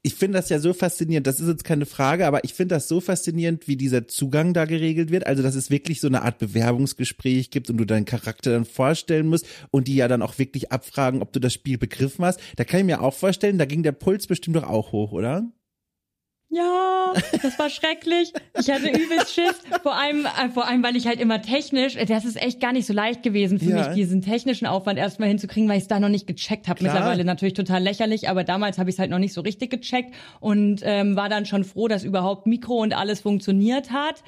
[0.01, 1.27] Ich finde das ja so faszinierend.
[1.27, 4.65] Das ist jetzt keine Frage, aber ich finde das so faszinierend, wie dieser Zugang da
[4.65, 5.25] geregelt wird.
[5.25, 9.27] Also, dass es wirklich so eine Art Bewerbungsgespräch gibt und du deinen Charakter dann vorstellen
[9.27, 12.39] musst und die ja dann auch wirklich abfragen, ob du das Spiel begriffen hast.
[12.55, 15.49] Da kann ich mir auch vorstellen, da ging der Puls bestimmt doch auch hoch, oder?
[16.49, 18.31] Ja, das war schrecklich.
[18.59, 19.61] Ich hatte übelst Schiss.
[19.81, 22.85] Vor allem, äh, vor allem, weil ich halt immer technisch, das ist echt gar nicht
[22.85, 23.87] so leicht gewesen für ja.
[23.87, 26.83] mich, diesen technischen Aufwand erstmal hinzukriegen, weil ich es da noch nicht gecheckt habe.
[26.83, 30.13] Mittlerweile natürlich total lächerlich, aber damals habe ich es halt noch nicht so richtig gecheckt
[30.39, 34.23] und ähm, war dann schon froh, dass überhaupt Mikro und alles funktioniert hat.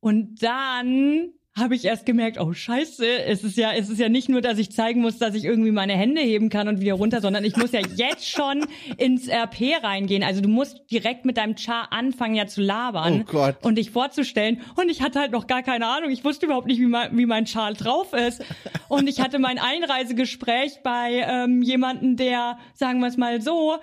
[0.00, 4.28] Und dann habe ich erst gemerkt, oh Scheiße, es ist ja, es ist ja nicht
[4.28, 7.22] nur, dass ich zeigen muss, dass ich irgendwie meine Hände heben kann und wieder runter,
[7.22, 8.66] sondern ich muss ja jetzt schon
[8.98, 10.22] ins RP reingehen.
[10.22, 13.56] Also du musst direkt mit deinem Char anfangen ja zu labern oh Gott.
[13.62, 14.60] und dich vorzustellen.
[14.76, 16.10] Und ich hatte halt noch gar keine Ahnung.
[16.10, 18.44] Ich wusste überhaupt nicht, wie mein, wie mein Char drauf ist.
[18.88, 23.76] Und ich hatte mein Einreisegespräch bei ähm, jemanden, der, sagen wir es mal so,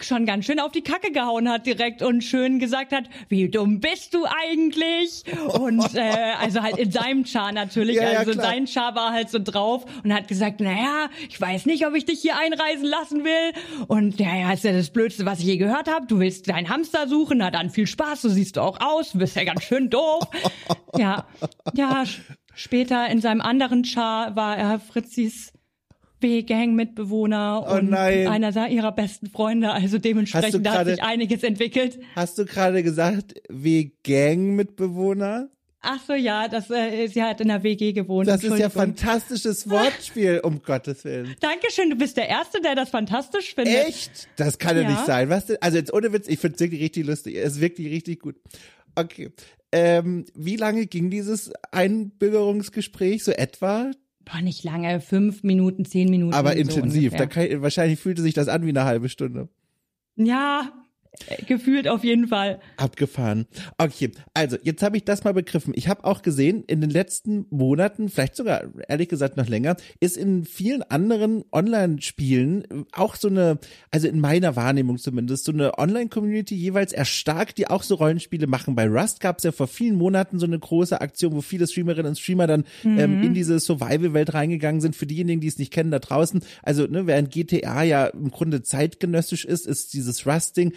[0.00, 3.80] schon ganz schön auf die Kacke gehauen hat direkt und schön gesagt hat, wie dumm
[3.80, 5.24] bist du eigentlich?
[5.58, 9.28] Und äh, also halt in seinem Char natürlich, ja, also ja, sein Char war halt
[9.28, 13.24] so drauf und hat gesagt, naja, ich weiß nicht, ob ich dich hier einreisen lassen
[13.24, 13.86] will.
[13.88, 16.06] Und ja, ja, ist ja das Blödste, was ich je gehört habe.
[16.06, 19.18] Du willst deinen Hamster suchen, na dann viel Spaß, so siehst du auch aus, du
[19.18, 20.28] bist ja ganz schön doof.
[20.96, 21.26] ja,
[21.74, 22.04] ja,
[22.54, 25.52] später in seinem anderen Char war er Fritzis
[26.20, 29.72] B-Gang-Mitbewohner oh und einer ihrer besten Freunde.
[29.72, 31.98] Also dementsprechend grade, hat sich einiges entwickelt.
[32.14, 35.48] Hast du gerade gesagt, W-Gang-Mitbewohner?
[35.82, 38.28] Ach so, ja, das, äh, sie hat in der WG gewohnt.
[38.28, 41.34] Das ist ja fantastisches Wortspiel, um Gottes Willen.
[41.40, 43.86] Dankeschön, du bist der Erste, der das fantastisch findet.
[43.86, 44.28] Echt?
[44.36, 45.30] Das kann ja, ja nicht sein.
[45.30, 45.56] Was denn?
[45.62, 47.36] Also jetzt ohne Witz, ich finde es wirklich richtig lustig.
[47.36, 48.36] Es ist wirklich richtig gut.
[48.94, 49.30] Okay.
[49.72, 53.24] Ähm, wie lange ging dieses Einbürgerungsgespräch?
[53.24, 53.90] So etwa?
[54.30, 56.34] Boah, nicht lange, fünf Minuten, zehn Minuten.
[56.34, 57.12] Aber intensiv.
[57.12, 59.48] So da kann, wahrscheinlich fühlte sich das an wie eine halbe Stunde.
[60.16, 60.72] Ja,
[61.46, 62.60] Gefühlt auf jeden Fall.
[62.76, 63.46] Abgefahren.
[63.78, 65.72] Okay, also jetzt habe ich das mal begriffen.
[65.76, 70.16] Ich habe auch gesehen, in den letzten Monaten, vielleicht sogar ehrlich gesagt noch länger, ist
[70.16, 73.58] in vielen anderen Online-Spielen auch so eine,
[73.90, 78.74] also in meiner Wahrnehmung zumindest, so eine Online-Community jeweils erstarkt, die auch so Rollenspiele machen.
[78.74, 82.10] Bei Rust gab es ja vor vielen Monaten so eine große Aktion, wo viele Streamerinnen
[82.10, 82.98] und Streamer dann ähm, mhm.
[82.98, 84.96] ähm, in diese Survival-Welt reingegangen sind.
[84.96, 88.62] Für diejenigen, die es nicht kennen da draußen, also ne, während GTA ja im Grunde
[88.62, 90.72] zeitgenössisch ist, ist dieses Rust-Ding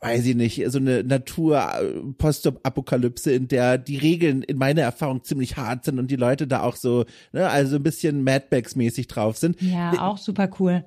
[0.00, 5.84] weiß ich nicht, so eine Natur-Postapokalypse, in der die Regeln in meiner Erfahrung ziemlich hart
[5.84, 9.60] sind und die Leute da auch so, ne, also ein bisschen Madbags-mäßig drauf sind.
[9.60, 10.84] Ja, auch super cool.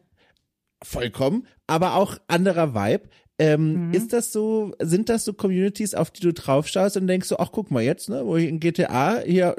[0.83, 3.09] Vollkommen, aber auch anderer Vibe.
[3.41, 3.93] Ähm, mhm.
[3.95, 7.49] Ist das so, sind das so Communities, auf die du draufschaust und denkst so, ach
[7.51, 9.55] guck mal jetzt, ne, wo ich in GTA hier,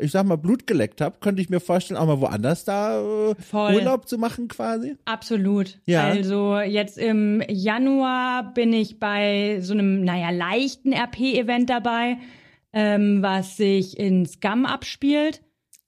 [0.00, 3.34] ich sag mal, Blut geleckt habe, könnte ich mir vorstellen, auch mal woanders da äh,
[3.52, 4.96] Urlaub zu machen quasi?
[5.04, 5.78] Absolut.
[5.86, 6.08] Ja.
[6.08, 12.18] Also jetzt im Januar bin ich bei so einem, naja, leichten RP-Event dabei,
[12.72, 15.40] ähm, was sich in Scum abspielt.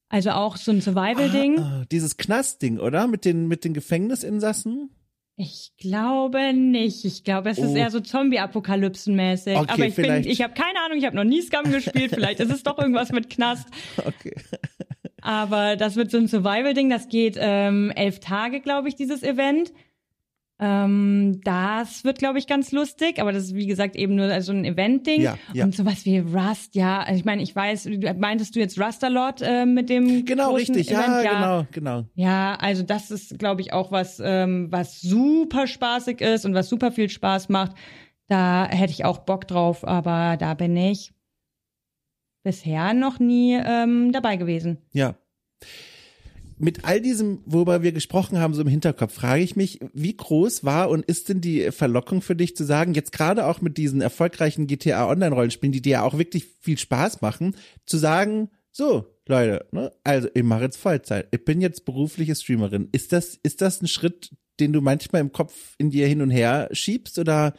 [0.08, 1.58] Also auch so ein Survival-Ding.
[1.58, 3.08] Ah, dieses Knastding, oder?
[3.08, 4.90] Mit den, mit den Gefängnisinsassen?
[5.36, 7.04] Ich glaube nicht.
[7.04, 7.76] Ich glaube, es ist oh.
[7.76, 9.56] eher so Zombie-Apokalypsen-mäßig.
[9.56, 12.12] Okay, Aber ich bin, ich habe keine Ahnung, ich habe noch nie Scum gespielt.
[12.14, 13.66] Vielleicht ist es doch irgendwas mit Knast.
[14.04, 14.34] Okay.
[15.22, 16.90] Aber das wird so ein Survival-Ding.
[16.90, 19.72] Das geht ähm, elf Tage, glaube ich, dieses Event.
[20.64, 24.52] Ähm, das wird, glaube ich, ganz lustig, aber das ist, wie gesagt, eben nur so
[24.52, 25.20] ein Event-Ding.
[25.20, 25.64] Ja, ja.
[25.64, 27.00] Und sowas wie Rust, ja.
[27.00, 30.54] Also ich meine, ich weiß, meintest du jetzt Rust a lot äh, mit dem Genau,
[30.54, 32.04] richtig, ja, ja, genau, genau.
[32.14, 36.68] Ja, also das ist, glaube ich, auch was, ähm, was super spaßig ist und was
[36.68, 37.72] super viel Spaß macht.
[38.28, 41.12] Da hätte ich auch Bock drauf, aber da bin ich
[42.44, 44.78] bisher noch nie ähm, dabei gewesen.
[44.92, 45.16] Ja
[46.62, 50.62] mit all diesem, worüber wir gesprochen haben, so im Hinterkopf, frage ich mich, wie groß
[50.62, 54.00] war und ist denn die Verlockung für dich zu sagen, jetzt gerade auch mit diesen
[54.00, 59.66] erfolgreichen GTA Online-Rollenspielen, die dir ja auch wirklich viel Spaß machen, zu sagen, so, Leute,
[59.72, 62.88] ne, also ich mache jetzt Vollzeit, ich bin jetzt berufliche Streamerin.
[62.92, 66.30] Ist das, ist das ein Schritt, den du manchmal im Kopf in dir hin und
[66.30, 67.54] her schiebst oder,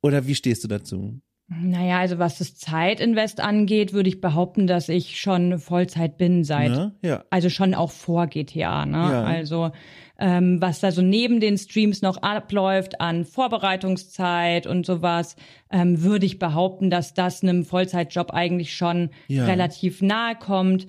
[0.00, 1.20] oder wie stehst du dazu?
[1.46, 6.70] Naja, also was das Zeitinvest angeht, würde ich behaupten, dass ich schon Vollzeit bin seit,
[6.70, 6.94] ne?
[7.02, 7.24] ja.
[7.28, 8.86] also schon auch vor GTA.
[8.86, 8.96] Ne?
[8.96, 9.24] Ja.
[9.24, 9.70] Also
[10.18, 15.36] ähm, was da so neben den Streams noch abläuft an Vorbereitungszeit und sowas,
[15.70, 19.44] ähm, würde ich behaupten, dass das einem Vollzeitjob eigentlich schon ja.
[19.44, 20.86] relativ nahe kommt.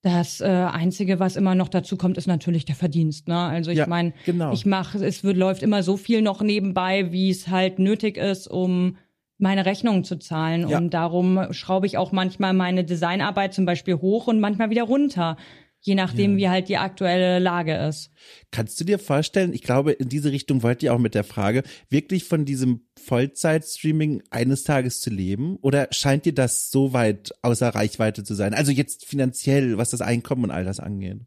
[0.00, 3.28] Das äh, Einzige, was immer noch dazu kommt, ist natürlich der Verdienst.
[3.28, 3.38] Ne?
[3.38, 4.52] Also ich ja, meine, genau.
[4.52, 8.48] ich mache, es wird, läuft immer so viel noch nebenbei, wie es halt nötig ist,
[8.48, 8.96] um
[9.42, 10.68] meine Rechnungen zu zahlen.
[10.68, 10.78] Ja.
[10.78, 15.36] Und darum schraube ich auch manchmal meine Designarbeit zum Beispiel hoch und manchmal wieder runter.
[15.84, 16.36] je nachdem, ja.
[16.38, 18.12] wie halt die aktuelle Lage ist.
[18.52, 21.64] Kannst du dir vorstellen, ich glaube, in diese Richtung wollt ihr auch mit der Frage,
[21.90, 25.56] wirklich von diesem Vollzeit-Streaming eines Tages zu leben?
[25.56, 28.54] Oder scheint dir das so weit außer Reichweite zu sein?
[28.54, 31.18] Also jetzt finanziell, was das Einkommen und all das angeht.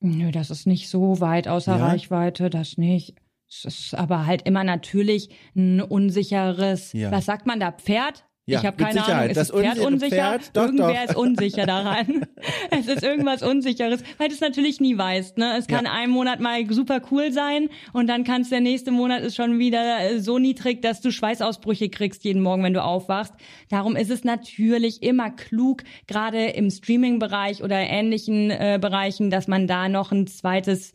[0.00, 1.86] Nö, das ist nicht so weit außer ja?
[1.86, 3.16] Reichweite, das nicht.
[3.52, 7.10] Es ist aber halt immer natürlich ein unsicheres, ja.
[7.10, 8.24] was sagt man da, Pferd?
[8.44, 9.14] Ja, ich habe keine Sicherheit.
[9.14, 9.30] Ahnung.
[9.30, 10.16] Ist das, das Pferd unsicher?
[10.16, 10.56] Pferd?
[10.56, 11.10] Doch, Irgendwer doch.
[11.10, 12.26] ist unsicher daran.
[12.70, 15.38] es ist irgendwas Unsicheres, weil du es natürlich nie weißt.
[15.38, 15.56] Ne?
[15.56, 15.92] Es kann ja.
[15.92, 20.00] einen Monat mal super cool sein und dann kannst der nächste Monat ist schon wieder
[20.00, 23.34] äh, so niedrig, dass du Schweißausbrüche kriegst jeden Morgen, wenn du aufwachst.
[23.68, 29.68] Darum ist es natürlich immer klug, gerade im Streaming-Bereich oder ähnlichen äh, Bereichen, dass man
[29.68, 30.94] da noch ein zweites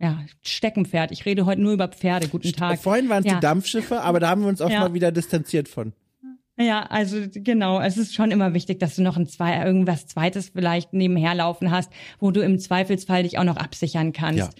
[0.00, 1.12] ja, Steckenpferd.
[1.12, 2.28] Ich rede heute nur über Pferde.
[2.28, 2.78] Guten Tag.
[2.78, 3.34] Vorhin waren es ja.
[3.34, 4.80] die Dampfschiffe, aber da haben wir uns auch ja.
[4.80, 5.92] mal wieder distanziert von.
[6.58, 10.50] Ja, also genau, es ist schon immer wichtig, dass du noch ein zwei, irgendwas zweites
[10.50, 14.38] vielleicht nebenher laufen hast, wo du im Zweifelsfall dich auch noch absichern kannst.
[14.38, 14.50] Ja.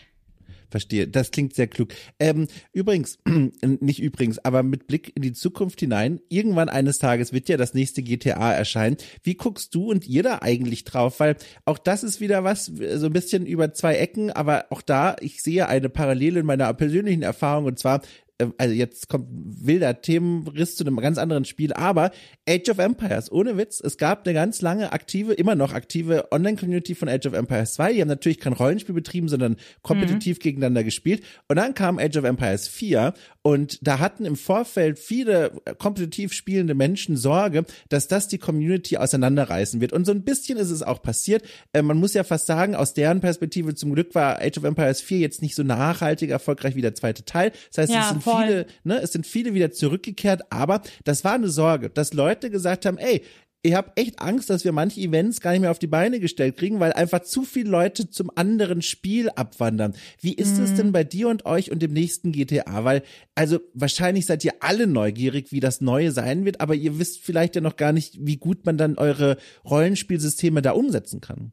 [0.70, 1.90] Verstehe, das klingt sehr klug.
[2.18, 3.18] Ähm, übrigens,
[3.80, 7.74] nicht übrigens, aber mit Blick in die Zukunft hinein, irgendwann eines Tages wird ja das
[7.74, 8.96] nächste GTA erscheinen.
[9.22, 11.20] Wie guckst du und ihr da eigentlich drauf?
[11.20, 15.16] Weil auch das ist wieder was, so ein bisschen über zwei Ecken, aber auch da,
[15.20, 20.00] ich sehe eine Parallele in meiner persönlichen Erfahrung und zwar äh, also jetzt kommt wilder
[20.00, 22.10] Themenriss zu einem ganz anderen Spiel, aber
[22.48, 26.94] Age of Empires, ohne Witz, es gab eine ganz lange aktive, immer noch aktive Online-Community
[26.94, 27.92] von Age of Empires 2.
[27.92, 30.42] Die haben natürlich kein Rollenspiel betrieben, sondern kompetitiv mhm.
[30.42, 31.22] gegeneinander gespielt.
[31.48, 36.74] Und dann kam Age of Empires 4 und da hatten im Vorfeld viele kompetitiv spielende
[36.74, 39.92] Menschen Sorge, dass das die Community auseinanderreißen wird.
[39.92, 41.44] Und so ein bisschen ist es auch passiert.
[41.72, 45.00] Äh, man muss ja fast sagen, aus deren Perspektive zum Glück war Age of Empires
[45.00, 47.52] 4 jetzt nicht so nachhaltig erfolgreich wie der zweite Teil.
[47.68, 48.44] Das heißt, ja, es sind voll.
[48.44, 52.84] viele, ne, es sind viele wieder zurückgekehrt, aber das war eine Sorge, dass Leute gesagt
[52.84, 53.22] haben, ey,
[53.62, 56.56] ich habe echt Angst, dass wir manche Events gar nicht mehr auf die Beine gestellt
[56.56, 59.94] kriegen, weil einfach zu viele Leute zum anderen Spiel abwandern.
[60.20, 60.76] Wie ist es mhm.
[60.76, 62.84] denn bei dir und euch und dem nächsten GTA?
[62.84, 63.02] Weil,
[63.34, 67.54] also wahrscheinlich seid ihr alle neugierig, wie das Neue sein wird, aber ihr wisst vielleicht
[67.54, 69.36] ja noch gar nicht, wie gut man dann eure
[69.68, 71.52] Rollenspielsysteme da umsetzen kann.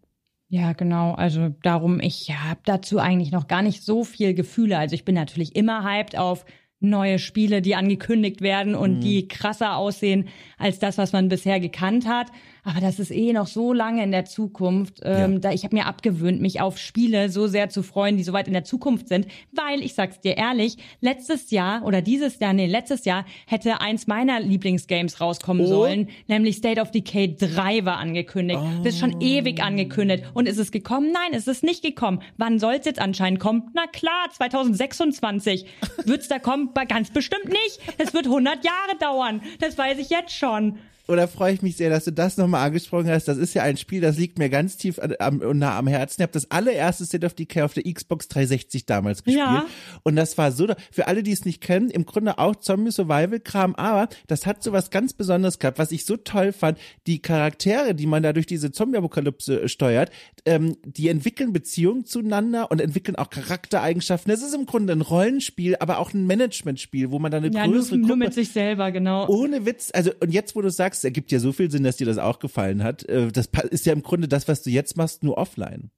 [0.49, 1.13] Ja, genau.
[1.13, 4.77] Also darum, ich habe dazu eigentlich noch gar nicht so viel Gefühle.
[4.77, 6.45] Also ich bin natürlich immer hyped auf
[6.79, 9.01] neue Spiele, die angekündigt werden und mhm.
[9.01, 12.27] die krasser aussehen als das, was man bisher gekannt hat.
[12.67, 14.99] Aber das ist eh noch so lange in der Zukunft.
[15.01, 15.39] Ähm, ja.
[15.39, 18.47] da ich habe mir abgewöhnt, mich auf Spiele so sehr zu freuen, die so weit
[18.47, 22.65] in der Zukunft sind, weil ich sag's dir ehrlich, letztes Jahr oder dieses Jahr, nee,
[22.65, 25.69] letztes Jahr hätte eins meiner Lieblingsgames rauskommen oh.
[25.69, 28.59] sollen, nämlich State of Decay 3 war angekündigt.
[28.61, 28.83] Oh.
[28.83, 30.25] Das ist schon ewig angekündigt.
[30.33, 31.13] Und ist es gekommen?
[31.13, 32.21] Nein, ist es nicht gekommen.
[32.35, 33.71] Wann soll's jetzt anscheinend kommen?
[33.75, 35.65] Na klar, 2026.
[36.03, 36.71] Wird's da kommen?
[36.89, 37.79] Ganz bestimmt nicht.
[37.97, 39.41] Es wird 100 Jahre dauern.
[39.59, 43.09] Das weiß ich jetzt schon oder freue ich mich sehr, dass du das nochmal angesprochen
[43.09, 43.27] hast.
[43.27, 46.21] Das ist ja ein Spiel, das liegt mir ganz tief am, nah am Herzen.
[46.21, 49.45] Ich habe das allererste State of Decay auf der Xbox 360 damals gespielt.
[49.45, 49.65] Ja.
[50.03, 54.09] Und das war so, für alle, die es nicht kennen, im Grunde auch Zombie-Survival-Kram, aber
[54.27, 56.77] das hat so was ganz Besonderes gehabt, was ich so toll fand.
[57.05, 60.11] Die Charaktere, die man da durch diese Zombie-Apokalypse äh, steuert,
[60.45, 64.29] ähm, die entwickeln Beziehungen zueinander und entwickeln auch Charaktereigenschaften.
[64.29, 67.65] Das ist im Grunde ein Rollenspiel, aber auch ein Managementspiel, wo man dann eine ja,
[67.65, 68.19] größere nur, Gruppe...
[68.19, 69.27] nur mit sich selber, genau.
[69.27, 69.91] Ohne Witz.
[69.93, 72.17] Also, und jetzt, wo du sagst, sagst, ergibt ja so viel Sinn, dass dir das
[72.17, 73.07] auch gefallen hat.
[73.07, 75.91] Äh, das ist ja im Grunde das, was du jetzt machst, nur offline.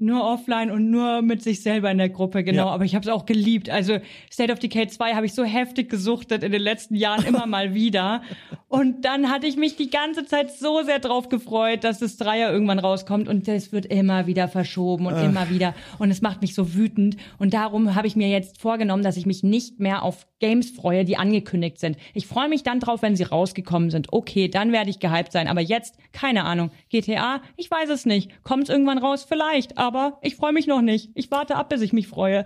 [0.00, 2.66] Nur offline und nur mit sich selber in der Gruppe, genau.
[2.66, 2.70] Ja.
[2.70, 3.68] Aber ich habe es auch geliebt.
[3.68, 3.98] Also
[4.32, 7.74] State of Decay 2 habe ich so heftig gesuchtet in den letzten Jahren immer mal
[7.74, 8.22] wieder.
[8.68, 12.52] Und dann hatte ich mich die ganze Zeit so sehr drauf gefreut, dass das Dreier
[12.52, 15.24] irgendwann rauskommt und es wird immer wieder verschoben und Ach.
[15.24, 15.74] immer wieder.
[15.98, 17.16] Und es macht mich so wütend.
[17.38, 21.04] Und darum habe ich mir jetzt vorgenommen, dass ich mich nicht mehr auf Games freue,
[21.04, 21.96] die angekündigt sind.
[22.14, 24.12] Ich freue mich dann drauf, wenn sie rausgekommen sind.
[24.12, 25.48] Okay, dann werde ich gehypt sein.
[25.48, 26.70] Aber jetzt, keine Ahnung.
[26.90, 28.30] GTA, ich weiß es nicht.
[28.44, 29.26] Kommt irgendwann raus?
[29.28, 29.87] Vielleicht aber
[30.22, 31.10] ich freue mich noch nicht.
[31.14, 32.44] Ich warte ab, bis ich mich freue.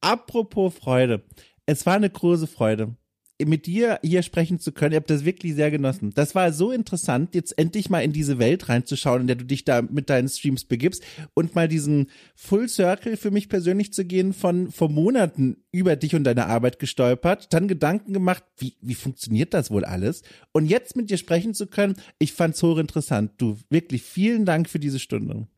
[0.00, 1.24] Apropos Freude.
[1.66, 2.96] Es war eine große Freude
[3.42, 4.92] mit dir hier sprechen zu können.
[4.92, 6.12] Ich habe das wirklich sehr genossen.
[6.14, 9.64] Das war so interessant, jetzt endlich mal in diese Welt reinzuschauen, in der du dich
[9.64, 11.02] da mit deinen Streams begibst
[11.34, 16.14] und mal diesen Full Circle für mich persönlich zu gehen von vor Monaten über dich
[16.14, 20.22] und deine Arbeit gestolpert, dann Gedanken gemacht, wie, wie funktioniert das wohl alles?
[20.52, 23.32] Und jetzt mit dir sprechen zu können, ich fand's hochinteressant.
[23.38, 25.48] Du, wirklich vielen Dank für diese Stunde.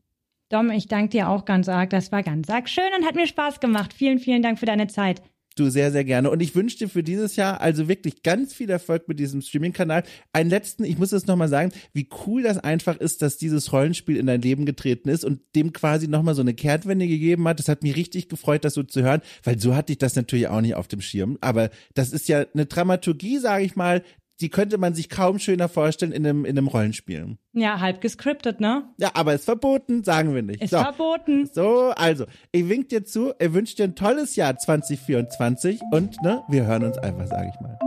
[0.49, 1.89] Dom, ich danke dir auch ganz arg.
[1.89, 3.93] Das war ganz arg schön und hat mir Spaß gemacht.
[3.93, 5.21] Vielen, vielen Dank für deine Zeit.
[5.57, 6.29] Du sehr, sehr gerne.
[6.29, 10.03] Und ich wünsche dir für dieses Jahr also wirklich ganz viel Erfolg mit diesem Streaming-Kanal.
[10.31, 14.17] Einen letzten, ich muss es nochmal sagen, wie cool das einfach ist, dass dieses Rollenspiel
[14.17, 17.57] in dein Leben getreten ist und dem quasi nochmal so eine Kehrtwende gegeben hat.
[17.57, 20.47] Das hat mich richtig gefreut, das so zu hören, weil so hatte ich das natürlich
[20.47, 21.39] auch nicht auf dem Schirm.
[21.41, 24.03] Aber das ist ja eine Dramaturgie, sage ich mal,
[24.39, 27.37] die könnte man sich kaum schöner vorstellen in einem, in einem Rollenspiel.
[27.53, 28.83] Ja, halb gescriptet, ne?
[28.97, 30.61] Ja, aber ist verboten, sagen wir nicht.
[30.61, 30.77] Ist so.
[30.77, 31.49] verboten.
[31.51, 36.43] So, also, ich wink dir zu, ich wünsche dir ein tolles Jahr 2024 und, ne,
[36.47, 37.77] wir hören uns einfach, sage ich mal.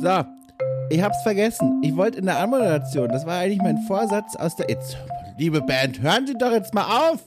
[0.00, 0.24] So,
[0.88, 1.80] ich hab's vergessen.
[1.82, 4.70] Ich wollte in der Anmoderation, das war eigentlich mein Vorsatz aus der.
[4.70, 4.96] Jetzt,
[5.36, 7.24] liebe Band, hören Sie doch jetzt mal auf!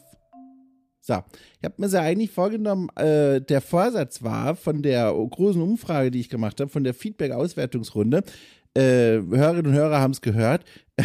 [1.02, 1.24] So,
[1.60, 6.22] ich habe mir ja eigentlich vorgenommen, äh, der Vorsatz war von der großen Umfrage, die
[6.22, 8.24] ich gemacht habe, von der Feedback-Auswertungsrunde.
[8.76, 10.64] Äh, Hörerinnen und Hörer haben es gehört.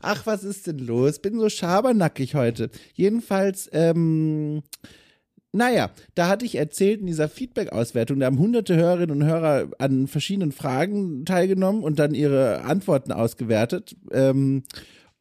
[0.00, 1.20] Ach, was ist denn los?
[1.20, 2.68] Bin so schabernackig heute.
[2.92, 4.62] Jedenfalls, ähm,
[5.52, 10.06] naja, da hatte ich erzählt in dieser Feedback-Auswertung, da haben hunderte Hörerinnen und Hörer an
[10.06, 13.96] verschiedenen Fragen teilgenommen und dann ihre Antworten ausgewertet.
[14.10, 14.64] Ähm,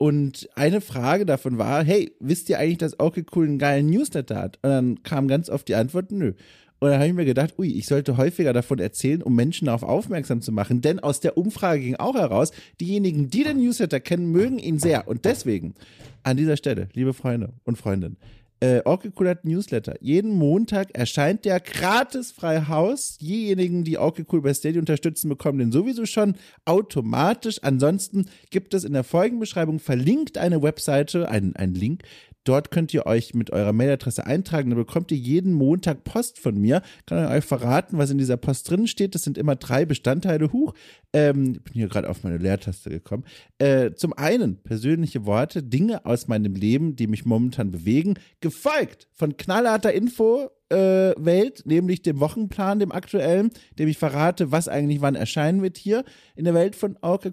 [0.01, 4.35] und eine Frage davon war, hey, wisst ihr eigentlich, dass okay cool einen geilen Newsletter
[4.35, 4.57] hat?
[4.63, 6.33] Und dann kam ganz oft die Antwort, nö.
[6.79, 9.83] Und dann habe ich mir gedacht, ui, ich sollte häufiger davon erzählen, um Menschen darauf
[9.83, 10.81] aufmerksam zu machen.
[10.81, 12.49] Denn aus der Umfrage ging auch heraus,
[12.79, 15.07] diejenigen, die den Newsletter kennen, mögen ihn sehr.
[15.07, 15.75] Und deswegen,
[16.23, 18.17] an dieser Stelle, liebe Freunde und Freundinnen,
[18.61, 19.95] äh, Orky Cool hat Newsletter.
[20.01, 23.17] Jeden Montag erscheint der gratis frei Haus.
[23.17, 26.35] Diejenigen, die Orky Cool bei Steady unterstützen, bekommen den sowieso schon
[26.65, 27.59] automatisch.
[27.63, 32.03] Ansonsten gibt es in der Folgenbeschreibung verlinkt eine Webseite, einen Link,
[32.43, 34.69] Dort könnt ihr euch mit eurer Mailadresse eintragen.
[34.69, 36.81] Dann bekommt ihr jeden Montag Post von mir.
[37.05, 39.15] Kann euch verraten, was in dieser Post drin steht.
[39.15, 40.51] Das sind immer drei Bestandteile.
[40.51, 40.73] Huch,
[41.13, 43.25] ähm, ich bin hier gerade auf meine Leertaste gekommen.
[43.59, 48.15] Äh, zum einen persönliche Worte, Dinge aus meinem Leben, die mich momentan bewegen.
[48.39, 54.67] Gefolgt von knallharter Info äh, Welt, nämlich dem Wochenplan, dem aktuellen, dem ich verrate, was
[54.67, 57.29] eigentlich wann erscheinen wird hier in der Welt von Orca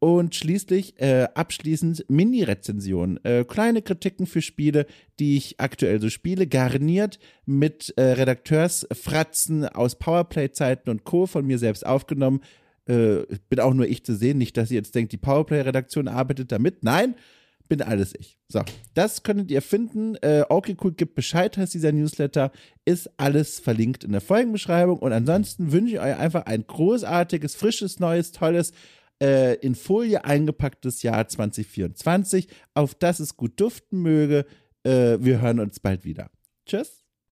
[0.00, 3.22] und schließlich äh, abschließend Mini-Rezensionen.
[3.22, 4.86] Äh, kleine Kritiken für Spiele,
[5.20, 11.26] die ich aktuell so spiele, garniert mit äh, Redakteursfratzen aus Powerplay-Zeiten und Co.
[11.26, 12.40] von mir selbst aufgenommen.
[12.86, 16.50] Äh, bin auch nur ich zu sehen, nicht, dass ihr jetzt denkt, die Powerplay-Redaktion arbeitet
[16.50, 16.82] damit.
[16.82, 17.14] Nein,
[17.68, 18.38] bin alles ich.
[18.48, 18.62] So,
[18.94, 20.16] das könntet ihr finden.
[20.22, 22.52] Äh, okay, cool, gibt Bescheid, heißt dieser Newsletter.
[22.86, 24.98] Ist alles verlinkt in der Folgenbeschreibung.
[24.98, 28.72] Und ansonsten wünsche ich euch einfach ein großartiges, frisches, neues, tolles
[29.22, 34.46] äh, in Folie eingepacktes Jahr 2024, auf das es gut duften möge.
[34.82, 36.30] Äh, wir hören uns bald wieder.
[36.66, 37.04] Tschüss.